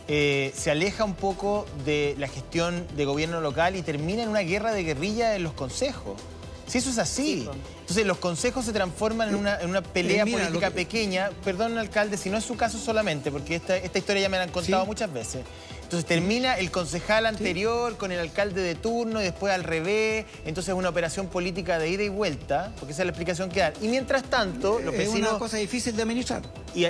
eh, 0.07 0.53
se 0.57 0.71
aleja 0.71 1.05
un 1.05 1.15
poco 1.15 1.67
de 1.85 2.15
la 2.19 2.29
gestión 2.29 2.87
de 2.97 3.05
gobierno 3.05 3.41
local 3.41 3.77
y 3.77 3.83
termina 3.83 4.23
en 4.23 4.29
una 4.29 4.41
guerra 4.41 4.73
de 4.73 4.85
guerrilla 4.85 5.35
en 5.35 5.43
los 5.43 5.55
consejos. 5.55 6.21
Si 6.69 6.79
eso 6.79 6.91
es 6.91 6.99
así. 6.99 7.49
Entonces 7.81 8.07
los 8.07 8.19
consejos 8.19 8.65
se 8.67 8.73
transforman 8.73 9.31
en 9.31 9.35
una, 9.37 9.59
en 9.61 9.71
una 9.71 9.83
pelea 9.83 10.25
mira, 10.25 10.39
política 10.45 10.69
que- 10.69 10.75
pequeña. 10.77 11.31
Perdón, 11.45 11.79
alcalde, 11.79 12.17
si 12.17 12.29
no 12.31 12.37
es 12.37 12.45
su 12.45 12.57
caso 12.57 12.79
solamente, 12.79 13.31
porque 13.33 13.55
esta, 13.57 13.77
esta 13.77 13.99
historia 13.99 14.23
ya 14.23 14.29
me 14.29 14.37
la 14.37 14.43
han 14.45 14.51
contado 14.51 14.83
Sí. 14.83 14.87
muchas 14.87 15.13
veces. 15.13 15.45
Entonces 15.83 16.07
termina 16.07 16.59
el 16.59 16.71
concejal 16.71 17.25
anterior 17.25 17.97
con 17.97 18.13
el 18.13 18.19
alcalde 18.19 18.61
de 18.61 18.75
turno 18.75 19.23
y 19.23 19.25
después 19.25 19.55
al 19.55 19.65
revés. 19.65 20.27
Entonces 20.45 20.69
es 20.69 20.79
una 20.79 20.91
operación 20.91 21.29
política 21.29 21.79
de 21.79 21.89
ida 21.89 22.03
y 22.03 22.11
vuelta, 22.11 22.73
porque 22.79 22.93
esa 22.93 23.01
es 23.03 23.07
la 23.07 23.11
explicación 23.13 23.49
que 23.49 23.61
dan. 23.61 23.73
Y 23.81 23.89
mientras 23.89 24.25
tanto, 24.25 24.81
los 24.81 24.93
es 24.93 24.99
vecinos... 25.09 25.31
una 25.31 25.39
cosa 25.39 25.57
difícil 25.57 25.97
de 25.97 26.03
administrar. 26.03 26.43
Y, 26.75 26.85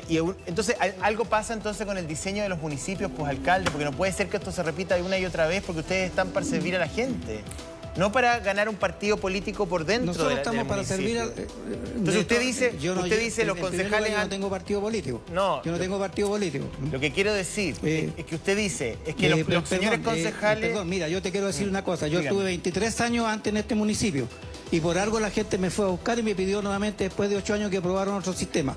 entonces 0.47 0.75
al- 0.81 0.97
algo 1.01 1.25
pasa 1.27 1.53
entonces 1.55 1.87
con 1.87 1.97
el 1.97 2.09
diseño 2.09 2.43
de 2.43 2.49
los 2.49 2.59
municipios, 2.59 3.13
pues 3.17 3.29
alcalde, 3.31 3.71
porque 3.71 3.85
no 3.85 3.93
puede 3.93 4.11
ser 4.11 4.29
que 4.29 4.39
esto 4.39 4.51
se 4.51 4.65
repita 4.65 4.97
una 4.97 5.17
y 5.17 5.25
otra 5.25 5.47
vez 5.47 5.63
porque 5.65 5.83
ustedes 5.83 6.11
están 6.11 6.31
para 6.31 6.45
servir 6.45 6.75
a 6.75 6.81
la 6.81 6.89
gente. 6.89 7.45
No 7.99 8.13
para 8.13 8.39
ganar 8.39 8.69
un 8.69 8.77
partido 8.77 9.17
político 9.17 9.67
por 9.67 9.85
dentro 9.85 10.07
Nosotros 10.07 10.29
de 10.31 10.35
la- 10.37 10.41
estamos 10.41 10.59
del 10.61 10.67
para 10.69 10.83
municipio. 10.83 11.05
servir 11.05 11.19
al- 11.21 11.31
eh, 11.31 11.93
Entonces 11.97 12.23
usted 12.23 12.41
dice, 12.41 12.75
yo 12.81 12.95
no- 12.95 13.03
usted 13.03 13.17
yo- 13.17 13.23
dice 13.25 13.45
los 13.45 13.59
concejales 13.59 14.13
Yo 14.13 14.19
no 14.19 14.29
tengo 14.29 14.49
partido 14.49 14.81
político. 14.81 15.21
No, 15.33 15.63
Yo 15.65 15.73
no 15.73 15.77
lo- 15.77 15.83
tengo 15.83 15.99
partido 15.99 16.29
político. 16.29 16.67
Lo 16.93 17.01
que 17.01 17.13
quiero 17.13 17.35
decir 17.35 17.77
Eh, 17.83 18.11
es 18.17 18.25
que 18.25 18.37
usted 18.37 18.57
dice, 18.57 18.97
es 19.05 19.15
que 19.17 19.27
Eh, 19.27 19.31
los, 19.31 19.69
señores 19.69 19.99
perdón, 20.01 20.01
eh, 20.01 20.03
concejales... 20.23 20.69
perdón, 20.71 20.89
mira, 20.89 21.09
yo 21.09 21.21
te 21.21 21.31
quiero 21.33 21.49
decir 21.49 21.69
una 21.69 21.83
cosa. 21.85 22.07
Yo 22.07 22.21
Dígame. 22.21 22.29
estuve 22.29 22.45
23 22.45 23.01
años 23.01 23.27
antes 23.27 23.51
en 23.51 23.57
este 23.57 23.75
municipio 23.75 24.29
y 24.71 24.81
por 24.81 24.97
algo 24.97 25.19
la 25.19 25.31
gente 25.31 25.59
me 25.59 25.71
fue 25.71 25.85
a 25.87 25.89
buscar 25.89 26.19
y 26.19 26.23
me 26.23 26.35
pidió 26.35 26.63
nuevamente 26.63 27.05
después 27.05 27.29
de 27.31 27.37
8 27.37 27.55
años 27.55 27.71
que 27.71 27.81
probaron 27.83 28.15
otro 28.15 28.33
sistema. 28.33 28.77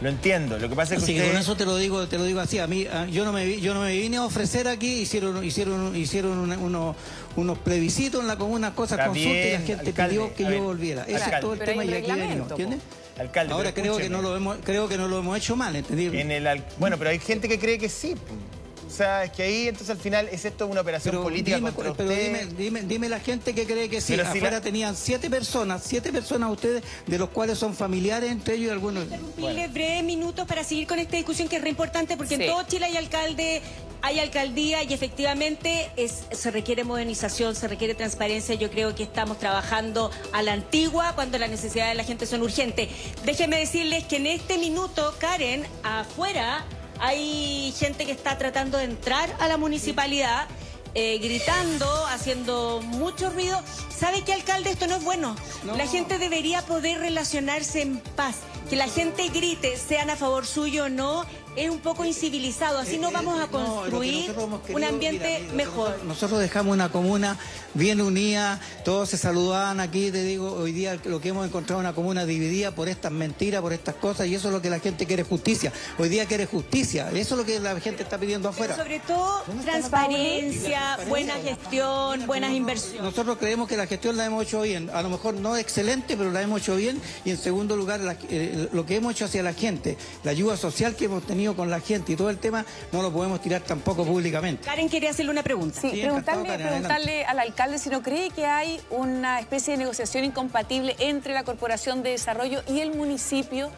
Lo 0.00 0.08
entiendo, 0.08 0.58
lo 0.58 0.68
que 0.68 0.74
pasa 0.74 0.94
es 0.94 1.00
que 1.00 1.04
Así 1.04 1.14
que 1.14 1.28
con 1.28 1.36
eso 1.36 1.56
te 1.56 1.66
lo 1.66 1.76
digo, 1.76 2.06
te 2.08 2.16
lo 2.16 2.24
digo 2.24 2.40
así. 2.40 2.58
A 2.58 2.66
mí, 2.66 2.86
a- 2.86 3.06
yo 3.06 3.24
no 3.24 3.32
me 3.32 3.44
vi- 3.44 3.60
yo 3.60 3.74
no 3.74 3.82
me 3.82 3.94
vine 3.94 4.16
a 4.16 4.24
ofrecer 4.24 4.66
aquí. 4.66 5.00
Hicieron, 5.00 5.44
hicieron, 5.44 5.94
hicieron 5.94 6.38
una- 6.38 6.56
unos, 6.58 6.96
unos 7.36 7.58
plebiscitos 7.58 8.22
en 8.22 8.26
la 8.28 8.36
comuna, 8.36 8.74
cosas 8.74 9.06
consultas 9.06 9.32
y 9.46 9.52
la 9.52 9.58
gente 9.60 9.88
alcalde, 9.90 10.14
pidió 10.16 10.34
que 10.34 10.44
ver, 10.44 10.54
yo 10.58 10.62
volviera. 10.64 11.02
Ese 11.02 11.14
alcalde. 11.16 11.36
es 11.36 11.40
todo 11.42 11.52
el 11.52 11.58
tema 11.60 11.84
y 11.84 11.92
aquí 11.94 12.12
venimos, 12.12 12.50
¿entiendes? 12.50 12.80
Alcalde, 13.18 13.52
Ahora 13.52 13.74
creo 13.74 13.98
que 13.98 14.08
no 14.08 14.22
lo 14.22 14.34
hemos, 14.34 14.56
creo 14.64 14.88
que 14.88 14.96
no 14.96 15.06
lo 15.06 15.18
hemos 15.18 15.36
hecho 15.36 15.54
mal, 15.54 15.76
¿entendí? 15.76 16.06
En 16.18 16.30
el 16.30 16.46
al- 16.46 16.64
Bueno, 16.78 16.96
pero 16.96 17.10
hay 17.10 17.18
gente 17.18 17.48
que 17.48 17.58
cree 17.58 17.76
que 17.76 17.90
sí. 17.90 18.14
O 18.90 18.92
sea, 18.92 19.24
es 19.24 19.30
que 19.30 19.42
ahí 19.44 19.68
entonces 19.68 19.90
al 19.90 19.98
final 20.02 20.28
es 20.32 20.44
esto 20.44 20.66
una 20.66 20.80
operación 20.80 21.12
Pero, 21.12 21.22
política 21.22 21.56
dime, 21.56 21.72
contra 21.72 21.94
pero 21.94 22.08
usted. 22.10 22.24
dime, 22.24 22.54
dime, 22.58 22.82
dime 22.82 23.08
la 23.08 23.20
gente 23.20 23.54
que 23.54 23.64
cree 23.64 23.88
que 23.88 24.00
sí. 24.00 24.14
Pero 24.16 24.24
si 24.30 24.38
Afuera 24.38 24.56
la- 24.56 24.60
tenían 24.60 24.96
siete 24.96 25.30
personas, 25.30 25.82
siete 25.86 26.12
personas 26.12 26.50
ustedes, 26.50 26.82
de 27.06 27.18
los 27.18 27.28
cuales 27.30 27.56
son 27.58 27.74
familiares 27.74 28.30
entre 28.32 28.54
ellos 28.56 28.68
y 28.68 28.70
algunos. 28.70 29.04
Interrumpirle 29.04 29.68
breves 29.68 30.04
minutos 30.04 30.46
para 30.46 30.64
seguir 30.64 30.86
con 30.88 30.98
esta 30.98 31.16
discusión 31.16 31.48
que 31.48 31.56
es 31.56 31.62
re 31.62 31.68
importante 31.70 32.16
porque 32.16 32.36
Sí. 32.36 32.42
en 32.42 32.48
todo 32.50 32.62
Chile 32.64 32.86
hay 32.86 32.96
alcalde, 32.96 33.62
hay 34.02 34.18
alcaldía 34.18 34.82
y 34.82 34.92
efectivamente 34.92 35.90
es, 35.96 36.24
se 36.32 36.50
requiere 36.50 36.82
modernización, 36.84 37.54
se 37.54 37.68
requiere 37.68 37.94
transparencia. 37.94 38.54
Yo 38.56 38.70
creo 38.70 38.94
que 38.94 39.02
estamos 39.04 39.38
trabajando 39.38 40.10
a 40.32 40.42
la 40.42 40.52
antigua 40.54 41.12
cuando 41.14 41.38
las 41.38 41.48
necesidades 41.50 41.92
de 41.92 41.96
la 41.96 42.04
gente 42.04 42.26
son 42.26 42.42
urgentes. 42.42 42.88
Déjenme 43.24 43.58
decirles 43.58 44.04
que 44.04 44.16
en 44.16 44.26
este 44.26 44.58
minuto, 44.58 45.14
Karen, 45.20 45.64
afuera 45.84 46.64
hay 47.00 47.72
gente 47.78 48.06
que 48.06 48.12
está 48.12 48.38
tratando 48.38 48.78
de 48.78 48.84
entrar 48.84 49.34
a 49.40 49.48
la 49.48 49.56
municipalidad. 49.56 50.46
eh, 50.94 51.18
gritando, 51.18 51.86
haciendo 52.06 52.80
mucho 52.82 53.30
ruido. 53.30 53.62
¿Sabe 53.96 54.22
qué, 54.22 54.32
alcalde? 54.32 54.70
Esto 54.70 54.88
no 54.88 54.96
es 54.96 55.04
bueno. 55.04 55.36
No. 55.62 55.76
La 55.76 55.86
gente 55.86 56.18
debería 56.18 56.62
poder 56.62 56.98
relacionarse 56.98 57.82
en 57.82 58.00
paz. 58.16 58.38
Que 58.68 58.74
la 58.76 58.88
gente 58.88 59.28
grite, 59.28 59.76
sean 59.76 60.10
a 60.10 60.16
favor 60.16 60.46
suyo 60.46 60.86
o 60.86 60.88
no, 60.88 61.24
es 61.56 61.70
un 61.70 61.78
poco 61.80 62.04
incivilizado. 62.04 62.78
Así 62.78 62.98
no 62.98 63.08
Eh, 63.10 63.12
vamos 63.12 63.34
eh, 63.38 63.42
a 63.42 63.46
lo 63.46 63.46
que 63.46 63.52
construir 63.52 64.34
un 64.74 64.84
ambiente 64.84 65.38
mira, 65.42 65.54
mejor. 65.54 65.88
Nosotros, 65.90 66.06
nosotros 66.06 66.40
dejamos 66.40 66.74
una 66.74 66.90
comuna 66.90 67.38
bien 67.74 68.00
unida, 68.00 68.60
todos 68.84 69.10
se 69.10 69.16
saludaban 69.18 69.80
aquí, 69.80 70.10
te 70.10 70.22
digo, 70.24 70.52
hoy 70.52 70.72
día 70.72 70.98
lo 71.04 71.20
que 71.20 71.28
hemos 71.30 71.46
encontrado 71.46 71.80
es 71.80 71.84
una 71.86 71.94
comuna 71.94 72.26
dividida 72.26 72.72
por 72.74 72.88
estas 72.88 73.12
mentiras, 73.12 73.60
por 73.62 73.72
estas 73.72 73.94
cosas, 73.96 74.26
y 74.26 74.34
eso 74.34 74.48
es 74.48 74.54
lo 74.54 74.60
que 74.62 74.70
la 74.70 74.80
gente 74.80 75.06
quiere 75.06 75.22
justicia. 75.24 75.72
Hoy 75.98 76.08
día 76.08 76.26
quiere 76.26 76.46
justicia, 76.46 77.08
eso 77.10 77.34
es 77.34 77.38
lo 77.40 77.44
que 77.44 77.58
la 77.60 77.78
gente 77.80 78.02
está 78.02 78.18
pidiendo 78.18 78.48
afuera. 78.48 78.76
Sobre 78.76 79.00
todo, 79.00 79.42
transparencia, 79.64 80.98
buena 81.08 81.34
gestión, 81.34 82.26
buenas 82.26 82.52
inversiones. 82.52 83.02
Nosotros 83.02 83.38
creemos 83.38 83.68
que 83.68 83.76
la 83.76 83.86
gestión 83.86 84.16
la 84.16 84.24
hemos 84.26 84.44
hecho 84.44 84.62
bien, 84.62 84.90
a 84.92 85.02
lo 85.02 85.08
mejor 85.10 85.34
no 85.34 85.56
excelente, 85.56 86.16
pero 86.16 86.30
la 86.30 86.42
hemos 86.42 86.60
hecho 86.62 86.76
bien. 86.76 87.00
Y 87.24 87.30
en 87.30 87.38
segundo 87.38 87.76
lugar, 87.76 88.00
la- 88.00 88.16
eh, 88.28 88.68
lo 88.72 88.84
que 88.86 88.96
hemos 88.96 89.12
hecho 89.12 89.24
hacia 89.26 89.42
la 89.42 89.52
gente, 89.54 89.96
la 90.24 90.30
ayuda 90.32 90.56
social 90.56 90.94
que 90.96 91.06
hemos 91.06 91.22
tenido 91.24 91.39
con 91.56 91.70
la 91.70 91.80
gente 91.80 92.12
y 92.12 92.16
todo 92.16 92.30
el 92.30 92.38
tema, 92.38 92.64
no 92.92 93.02
lo 93.02 93.12
podemos 93.12 93.40
tirar 93.40 93.62
tampoco 93.62 94.04
públicamente. 94.04 94.64
Karen 94.64 94.88
quería 94.88 95.10
hacerle 95.10 95.32
una 95.32 95.42
pregunta. 95.42 95.80
Sí, 95.80 95.90
Sí, 95.90 96.00
encantado, 96.02 96.42
preguntarle, 96.42 96.64
Karen, 96.64 96.68
preguntarle 96.68 97.24
al 97.24 97.38
alcalde 97.38 97.78
si 97.78 97.88
no 97.88 98.02
cree 98.02 98.30
que 98.30 98.46
hay 98.46 98.80
una 98.90 99.40
especie 99.40 99.72
de 99.72 99.78
negociación 99.78 100.24
incompatible 100.24 100.96
entre 100.98 101.34
la 101.34 101.44
Corporación 101.44 102.02
de 102.02 102.10
Desarrollo 102.10 102.62
y 102.68 102.80
el 102.80 102.94
municipio. 102.94 103.70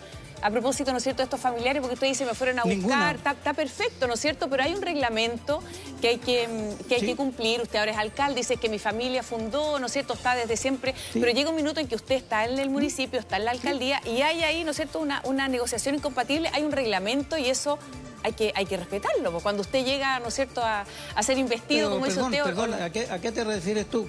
A 0.43 0.51
propósito, 0.51 0.91
¿no 0.91 0.99
es 0.99 1.05
cierto?, 1.05 1.19
de 1.23 1.25
estos 1.25 1.41
familiares, 1.41 1.81
porque 1.81 1.95
usted 1.95 2.09
dice, 2.09 2.25
me 2.27 2.35
fueron 2.35 2.59
a 2.59 2.65
buscar, 2.65 3.15
está, 3.17 3.31
está 3.31 3.55
perfecto, 3.55 4.09
¿no 4.09 4.15
es 4.15 4.21
cierto? 4.21 4.49
Pero 4.51 4.65
hay 4.65 4.75
un 4.75 4.83
reglamento 4.83 5.63
que 6.01 6.09
hay 6.09 6.19
que, 6.19 6.49
mm, 6.49 6.85
que, 6.89 6.95
hay 6.97 7.01
Sí. 7.01 7.07
que 7.07 7.17
cumplir. 7.17 7.61
Usted 7.63 7.79
ahora 7.79 7.93
es 7.93 7.99
alcalde, 7.99 8.41
dice 8.41 8.57
que 8.57 8.69
mi 8.69 8.81
familia 8.81 9.23
fundó, 9.23 9.79
¿no 9.79 9.87
es 9.87 9.93
cierto?, 9.93 10.15
está 10.15 10.35
desde 10.35 10.57
siempre. 10.57 10.95
Pero 11.13 11.31
llega 11.31 11.49
un 11.51 11.57
minuto 11.57 11.79
en 11.79 11.87
que 11.87 11.95
usted 11.95 12.17
está 12.17 12.45
en 12.45 12.59
el 12.59 12.71
municipio, 12.71 13.21
está 13.21 13.37
en 13.37 13.45
la 13.45 13.53
alcaldía, 13.53 14.01
y 14.05 14.23
hay 14.23 14.43
ahí, 14.43 14.65
¿no 14.65 14.73
es 14.73 14.77
cierto?, 14.77 14.99
una, 14.99 15.21
una 15.25 15.47
negociación 15.49 15.95
incompatible, 15.95 16.51
hay 16.53 16.63
un 16.65 16.73
reglamento 16.73 17.37
y 17.39 17.49
eso... 17.49 17.79
Hay 18.25 18.35
que, 18.35 18.53
hay 18.55 18.67
que 18.67 18.77
respetarlo, 18.77 19.33
porque 19.33 19.43
cuando 19.43 19.63
usted 19.63 19.85
llega, 19.85 20.21
¿no 20.21 20.29
es 20.29 20.35
cierto?, 20.35 20.63
a, 20.63 20.85
a 21.17 21.23
ser 21.25 21.39
investido, 21.39 21.89
Pero, 21.89 21.95
como 21.95 22.05
dice 22.07 22.15
perdón, 22.19 22.31
usted, 22.31 22.43
o- 22.43 22.45
perdón, 22.45 22.75
o- 22.81 22.85
¿a 22.85 22.91
qué, 22.91 23.11
a 23.11 23.19
qué 23.19 23.33
te 23.33 23.43
refieres 23.43 23.87
tú? 23.91 24.07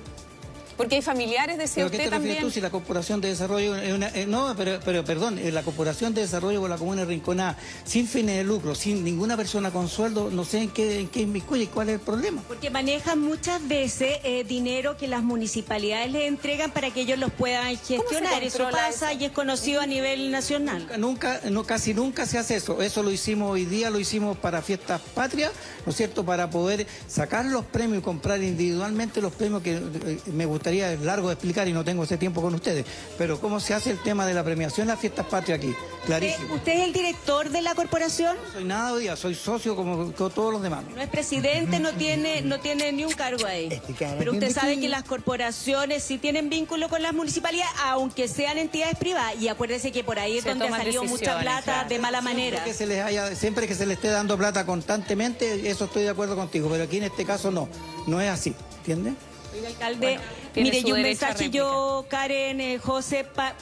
Porque 0.78 0.96
hay 0.96 1.02
familiares, 1.02 1.58
decía 1.58 1.84
¿Pero 1.84 1.88
a 1.88 1.92
qué 1.92 1.98
usted 1.98 2.10
te 2.10 2.16
refieres 2.16 2.38
también. 2.38 2.44
tú 2.44 2.52
si 2.52 2.62
la 2.62 2.70
Corporación 2.70 3.22
de 3.22 3.30
Desarrollo 3.30 3.76
es 3.76 3.94
una... 3.94 4.10
eh, 4.10 4.26
no, 4.26 4.54
pero, 4.56 4.80
pero 4.84 5.04
perdón, 5.04 5.38
eh, 5.40 5.52
la 5.52 5.64
Corporación 5.64 6.14
de 6.14 6.22
Desarrollo 6.22 6.62
con 6.62 6.70
la 6.70 6.78
Comuna 6.78 7.02
de 7.02 7.08
Rinconada, 7.08 7.58
sin 7.86 8.08
fines 8.08 8.38
de 8.38 8.44
lucro, 8.44 8.76
sin 8.76 9.04
ninguna 9.04 9.38
persona 9.38 9.72
con 9.72 9.88
sueldo, 9.88 10.30
no 10.32 10.46
sé 10.46 10.60
en 10.60 10.70
qué, 10.70 11.00
en 11.00 11.08
qué 11.08 11.22
inmiscuye, 11.22 11.68
cuál 11.68 11.90
es 11.90 11.96
el 11.96 12.02
problema. 12.02 12.42
Porque 12.48 12.70
manejan 12.70 13.20
muchas 13.20 13.66
veces 13.68 14.18
eh, 14.24 14.44
dinero 14.44 14.98
que 14.98 15.08
las 15.08 15.24
municipalidades 15.24 16.12
les 16.12 16.24
entregan 16.24 16.72
para 16.72 16.92
que 16.92 17.02
ellos 17.02 17.20
los 17.20 17.32
puedan 17.32 17.76
gestionar. 17.78 18.44
Eso 18.44 18.70
pasa 18.72 19.12
eso? 19.12 19.22
y 19.22 19.26
es 19.26 19.32
conocido 19.32 19.82
a 19.82 19.86
nivel 19.86 20.32
nacional. 20.32 20.88
Nunca, 20.98 21.42
no, 21.50 21.64
casi 21.64 21.94
nunca 21.94 22.26
se 22.26 22.38
hace 22.38 22.56
eso. 22.56 22.82
Eso 22.82 23.04
lo 23.04 23.12
hicimos 23.12 23.52
hoy 23.52 23.66
día, 23.66 23.90
lo 23.90 24.00
hicimos 24.00 24.38
para 24.38 24.62
fiestas 24.62 25.02
patrias, 25.14 25.52
¿no 25.86 25.92
es 25.92 25.98
cierto? 25.98 26.26
Para 26.26 26.50
poder 26.50 26.88
sacar 27.08 27.46
los 27.46 27.66
premios 27.66 28.00
y 28.00 28.02
comprar 28.02 28.42
individualmente 28.42 29.22
los 29.22 29.34
premios 29.34 29.62
que 29.62 29.76
eh, 29.76 30.20
me 30.34 30.46
gustaría, 30.64 30.94
es 30.94 31.02
largo 31.02 31.28
de 31.28 31.34
explicar 31.34 31.68
y 31.68 31.74
no 31.74 31.84
tengo 31.84 32.06
ese 32.06 32.18
tiempo 32.18 32.42
con 32.42 32.56
ustedes. 32.56 32.86
Pero 33.18 33.38
cómo 33.42 33.60
se 33.60 33.74
hace 33.74 33.92
el 33.92 34.02
tema 34.02 34.26
de 34.26 34.34
la 34.34 34.46
premiación 34.46 34.86
en 34.86 34.90
las 34.90 35.00
fiestas 35.00 35.26
patrias 35.26 35.58
aquí, 35.58 35.76
clarísimo. 36.06 36.56
¿Usted 36.56 36.72
es 36.72 36.80
el 36.84 36.94
director 36.94 37.50
de 37.50 37.62
la 37.62 37.76
corporación? 37.76 38.38
No 38.38 38.54
soy 38.54 38.64
nada 38.64 38.94
hoy 38.94 39.02
día, 39.02 39.18
soy 39.18 39.36
socio 39.36 39.76
como, 39.76 40.14
como 40.14 40.30
todos 40.30 40.54
los 40.54 40.62
demás. 40.62 40.86
No 40.96 41.02
es 41.02 41.10
presidente, 41.10 41.82
no 41.82 41.92
tiene, 41.92 42.42
no 42.44 42.62
tiene 42.62 42.94
ni 42.94 43.04
un 43.04 43.12
cargo 43.12 43.46
ahí. 43.46 43.82
Pero 44.18 44.32
usted 44.32 44.54
sabe 44.54 44.80
que 44.80 44.88
las 44.88 45.04
corporaciones 45.04 46.02
sí 46.02 46.18
tienen 46.18 46.50
vínculo 46.50 46.88
con 46.88 47.02
las 47.02 47.14
municipalidades, 47.14 47.74
aunque 47.84 48.30
sean 48.30 48.58
entidades 48.58 48.98
privadas. 48.98 49.36
Y 49.42 49.50
acuérdese 49.50 49.92
que 49.92 50.06
por 50.06 50.18
ahí 50.18 50.38
es 50.38 50.44
Se 50.44 50.50
donde 50.50 50.70
ha 50.70 50.78
salido 50.78 51.04
mucha 51.04 51.42
plata 51.42 51.64
claro. 51.64 51.90
de 51.90 52.00
mala 52.00 52.22
manera. 52.22 52.64
Siempre 52.64 52.72
que 52.72 52.78
se 52.78 52.88
les 52.88 53.04
haya, 53.04 53.36
siempre 53.36 53.68
que 53.68 53.76
se 53.76 53.86
les 53.86 53.98
esté 53.98 54.08
dando 54.08 54.38
plata 54.38 54.66
constantemente, 54.66 55.70
eso 55.70 55.86
estoy 55.86 56.04
de 56.04 56.10
acuerdo 56.10 56.38
contigo, 56.38 56.70
pero 56.72 56.86
aquí 56.86 57.00
en 57.00 57.04
este 57.04 57.26
caso 57.26 57.52
no, 57.52 57.68
no 58.08 58.22
es 58.22 58.30
así, 58.30 58.56
¿entiendes? 58.78 59.16
Oiga, 59.54 59.68
alcalde, 59.68 60.20
mire, 60.56 60.80
y 60.80 60.92
un 60.92 61.02
mensaje 61.02 61.50
yo, 61.52 62.06
Karen, 62.10 62.60
eh, 62.62 62.80
José, 62.80 63.24
pa- 63.24 63.54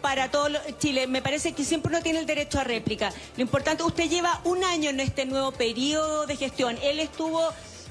para 0.00 0.30
todo 0.30 0.48
lo- 0.50 0.60
Chile. 0.78 1.06
Me 1.06 1.22
parece 1.22 1.52
que 1.52 1.64
siempre 1.64 1.90
uno 1.90 2.02
tiene 2.02 2.18
el 2.18 2.26
derecho 2.26 2.58
a 2.60 2.64
réplica. 2.64 3.12
Lo 3.36 3.42
importante, 3.42 3.82
usted 3.84 4.08
lleva 4.08 4.40
un 4.44 4.62
año 4.64 4.90
en 4.90 5.00
este 5.00 5.24
nuevo 5.24 5.52
periodo 5.52 6.26
de 6.26 6.36
gestión. 6.36 6.76
Él 6.82 7.00
estuvo 7.00 7.40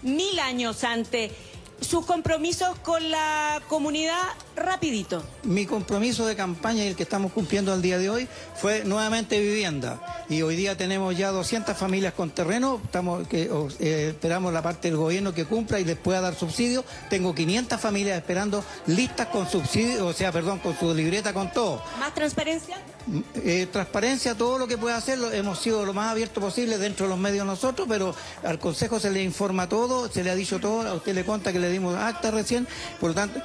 mil 0.03 0.37
años 0.39 0.83
antes. 0.83 1.31
Sus 1.83 2.05
compromisos 2.05 2.77
con 2.79 3.11
la 3.11 3.61
comunidad, 3.67 4.21
rapidito. 4.55 5.21
Mi 5.43 5.65
compromiso 5.65 6.25
de 6.25 6.35
campaña 6.35 6.83
y 6.85 6.87
el 6.87 6.95
que 6.95 7.03
estamos 7.03 7.33
cumpliendo 7.33 7.73
al 7.73 7.81
día 7.81 7.97
de 7.97 8.09
hoy 8.09 8.27
fue 8.55 8.85
nuevamente 8.85 9.39
vivienda. 9.39 10.25
Y 10.29 10.41
hoy 10.41 10.55
día 10.55 10.77
tenemos 10.77 11.15
ya 11.17 11.31
200 11.31 11.77
familias 11.77 12.13
con 12.13 12.29
terreno, 12.31 12.79
estamos, 12.83 13.27
que, 13.27 13.49
eh, 13.79 14.09
esperamos 14.15 14.53
la 14.53 14.61
parte 14.61 14.87
del 14.87 14.97
gobierno 14.97 15.33
que 15.33 15.45
cumpla 15.45 15.79
y 15.79 15.83
les 15.83 15.97
pueda 15.97 16.21
dar 16.21 16.35
subsidio. 16.35 16.85
Tengo 17.09 17.35
500 17.35 17.79
familias 17.79 18.17
esperando 18.17 18.63
listas 18.87 19.27
con 19.27 19.49
subsidio, 19.49 20.07
o 20.07 20.13
sea, 20.13 20.31
perdón, 20.31 20.59
con 20.59 20.77
su 20.79 20.93
libreta, 20.93 21.33
con 21.33 21.51
todo. 21.51 21.83
¿Más 21.99 22.13
transparencia? 22.13 22.77
Eh, 23.35 23.67
transparencia, 23.69 24.33
todo 24.35 24.57
lo 24.57 24.65
que 24.65 24.77
pueda 24.77 24.95
hacerlo, 24.95 25.29
hemos 25.31 25.59
sido 25.59 25.85
lo 25.85 25.93
más 25.93 26.09
abierto 26.09 26.39
posible 26.39 26.77
dentro 26.77 27.05
de 27.05 27.09
los 27.09 27.19
medios 27.19 27.45
nosotros, 27.45 27.85
pero 27.89 28.15
al 28.43 28.59
Consejo 28.59 28.97
se 28.99 29.11
le 29.11 29.21
informa 29.21 29.67
todo, 29.67 30.09
se 30.09 30.23
le 30.23 30.31
ha 30.31 30.35
dicho 30.35 30.59
todo, 30.59 30.87
a 30.87 30.93
usted 30.93 31.13
le 31.13 31.25
conta 31.25 31.51
que 31.51 31.59
le 31.59 31.72
dimos 31.73 31.95
acta 31.95 32.31
recién, 32.31 32.67
por 32.99 33.09
lo 33.09 33.15
tanto, 33.15 33.41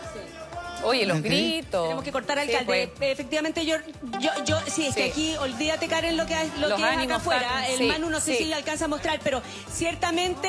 Oye, 0.85 1.07
los 1.07 1.21
gritos. 1.21 1.83
Tenemos 1.83 2.05
que 2.05 2.12
cortar 2.12 2.37
Sí, 2.38 2.45
alcalde. 2.55 2.88
pues. 2.97 3.11
Efectivamente, 3.11 3.67
yo, 3.67 3.75
yo, 4.21 4.31
yo, 4.45 4.57
sí, 4.73 4.87
es 4.87 4.95
que 4.95 5.07
aquí, 5.11 5.35
olvídate, 5.38 5.88
Karen, 5.88 6.17
lo 6.17 6.25
que, 6.25 6.37
lo 6.61 6.69
Los 6.69 6.77
que 6.79 6.83
es 6.83 6.88
acá 6.88 6.99
ánimos 7.01 7.17
afuera. 7.17 7.41
están- 7.43 7.64
El 7.73 7.79
sí, 7.79 7.85
Manu 7.87 8.11
no 8.11 8.21
sé 8.21 8.37
si 8.37 8.53
alcanza 8.53 8.85
a 8.85 8.88
mostrar, 8.88 9.19
pero 9.25 9.43
ciertamente 9.69 10.49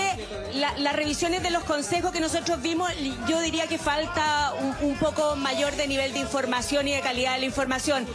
la- 0.54 0.78
las 0.78 0.96
revisiones 0.96 1.42
de 1.42 1.50
los 1.50 1.64
consejos 1.64 2.12
que 2.12 2.20
nosotros 2.20 2.62
vimos, 2.62 2.92
yo 3.28 3.42
diría 3.42 3.66
que 3.66 3.80
falta 3.80 4.54
un, 4.62 4.90
un 4.92 4.96
poco 4.98 5.36
mayor 5.36 5.76
de 5.76 5.88
nivel 5.88 6.14
de 6.14 6.20
información 6.20 6.88
y 6.88 6.92
de 6.92 7.02
calidad 7.02 7.34
de 7.34 7.40
la 7.40 7.46
información. 7.46 8.06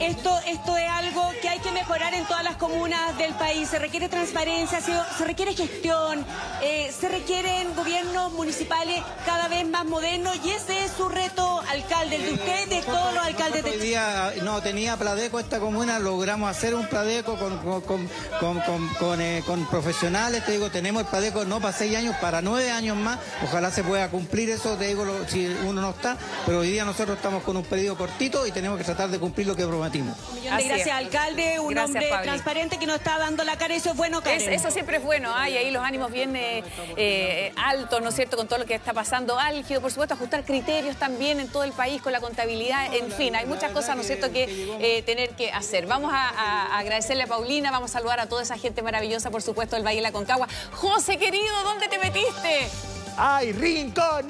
Esto, 0.00 0.38
esto 0.46 0.76
es 0.78 0.88
algo 0.88 1.30
que 1.42 1.48
hay 1.50 1.58
que 1.58 1.70
mejorar 1.72 2.14
en 2.14 2.24
todas 2.24 2.42
las 2.42 2.56
comunas 2.56 3.16
del 3.18 3.34
país. 3.34 3.68
Se 3.68 3.78
requiere 3.78 4.08
transparencia, 4.08 4.80
se, 4.80 4.92
se 5.18 5.24
requiere 5.26 5.54
gestión, 5.54 6.24
eh, 6.62 6.90
se 6.98 7.08
requieren 7.08 7.74
gobiernos 7.76 8.32
municipales 8.32 9.02
cada 9.26 9.48
vez 9.48 9.68
más 9.68 9.84
modernos 9.84 10.36
y 10.42 10.50
ese 10.50 10.84
es 10.86 10.92
su 10.92 11.08
reto, 11.10 11.60
alcalde, 11.70 12.16
el 12.16 12.22
de 12.26 12.32
usted, 12.32 12.68
de 12.70 12.80
todos 12.82 13.12
los 13.14 13.22
alcaldes 13.24 13.62
de 13.62 13.70
Hoy 13.72 13.78
día 13.78 14.32
no 14.42 14.62
tenía 14.62 14.96
Pladeco 14.96 15.38
esta 15.38 15.60
comuna, 15.60 15.98
logramos 15.98 16.50
hacer 16.50 16.74
un 16.74 16.86
Pladeco 16.88 17.36
con, 17.36 17.58
con, 17.58 17.82
con, 17.82 18.08
con- 18.40 18.60
con- 18.60 18.88
con, 18.94 19.20
eh, 19.20 19.42
con 19.46 19.66
profesionales, 19.68 20.44
te 20.46 20.52
digo, 20.52 20.70
tenemos 20.70 21.02
el 21.02 21.08
Pladeco 21.08 21.44
no 21.44 21.60
para 21.60 21.76
seis 21.76 21.94
años, 21.96 22.16
para 22.22 22.40
nueve 22.40 22.70
años 22.70 22.96
más, 22.96 23.18
ojalá 23.44 23.70
se 23.70 23.82
pueda 23.84 24.08
cumplir 24.08 24.48
eso, 24.48 24.76
te 24.76 24.86
digo, 24.86 25.04
si 25.28 25.46
uno 25.66 25.82
no 25.82 25.90
está, 25.90 26.16
pero 26.46 26.60
hoy 26.60 26.70
día 26.70 26.84
nosotros 26.86 27.16
estamos 27.18 27.42
con 27.42 27.56
un 27.58 27.64
pedido 27.64 27.96
cortito 27.98 28.46
y 28.46 28.52
tenemos 28.52 28.78
que 28.78 28.84
tratar 28.84 29.10
de 29.10 29.18
cumplir 29.18 29.46
lo 29.46 29.54
que 29.54 29.64
Un 29.98 30.34
millón 30.36 30.56
de 30.56 30.64
gracias, 30.64 30.88
alcalde, 30.96 31.60
un 31.60 31.74
Gracias, 31.74 32.02
hombre 32.04 32.22
transparente 32.22 32.78
que 32.78 32.86
nos 32.86 32.96
está 32.96 33.18
dando 33.18 33.44
la 33.44 33.56
cara, 33.56 33.74
eso 33.74 33.90
es 33.90 33.96
bueno, 33.96 34.22
Karen. 34.22 34.40
Es- 34.40 34.60
eso 34.60 34.70
siempre 34.70 34.98
es 34.98 35.02
bueno, 35.02 35.32
¿ah? 35.34 35.48
y 35.48 35.56
ahí 35.56 35.70
los 35.70 35.82
ánimos 35.84 36.10
bien 36.12 36.34
eh, 36.36 36.62
eh, 36.96 37.52
altos, 37.56 38.00
¿no 38.02 38.08
es 38.10 38.14
cierto?, 38.14 38.36
con 38.36 38.46
todo 38.48 38.58
lo 38.60 38.66
que 38.66 38.74
está 38.74 38.92
pasando, 38.92 39.38
álgido, 39.38 39.80
por 39.80 39.90
supuesto, 39.90 40.14
ajustar 40.14 40.44
criterios 40.44 40.96
también 40.96 41.40
en 41.40 41.48
todo 41.48 41.64
el 41.64 41.72
país 41.72 42.00
con 42.02 42.12
la 42.12 42.20
contabilidad, 42.20 42.94
en 42.94 43.10
fin, 43.12 43.34
hay 43.36 43.46
muchas 43.46 43.72
cosas, 43.72 43.96
¿no 43.96 44.02
es 44.02 44.06
cierto?, 44.06 44.30
que 44.32 44.44
eh, 44.80 45.02
tener 45.02 45.30
que 45.30 45.50
hacer. 45.52 45.86
Vamos 45.86 46.12
a, 46.12 46.28
a 46.28 46.78
agradecerle 46.78 47.24
a 47.24 47.26
Paulina, 47.26 47.70
vamos 47.70 47.90
a 47.90 47.92
saludar 47.94 48.20
a 48.20 48.26
toda 48.26 48.42
esa 48.42 48.56
gente 48.58 48.82
maravillosa, 48.82 49.30
por 49.30 49.42
supuesto, 49.42 49.76
del 49.76 49.84
Valle 49.86 49.96
de 49.96 50.02
la 50.02 50.12
Concagua. 50.12 50.48
José, 50.72 51.16
querido, 51.18 51.62
¿dónde 51.64 51.88
te 51.88 51.98
metiste? 51.98 52.68
¡Ay, 53.16 53.52
rincón! 53.52 54.26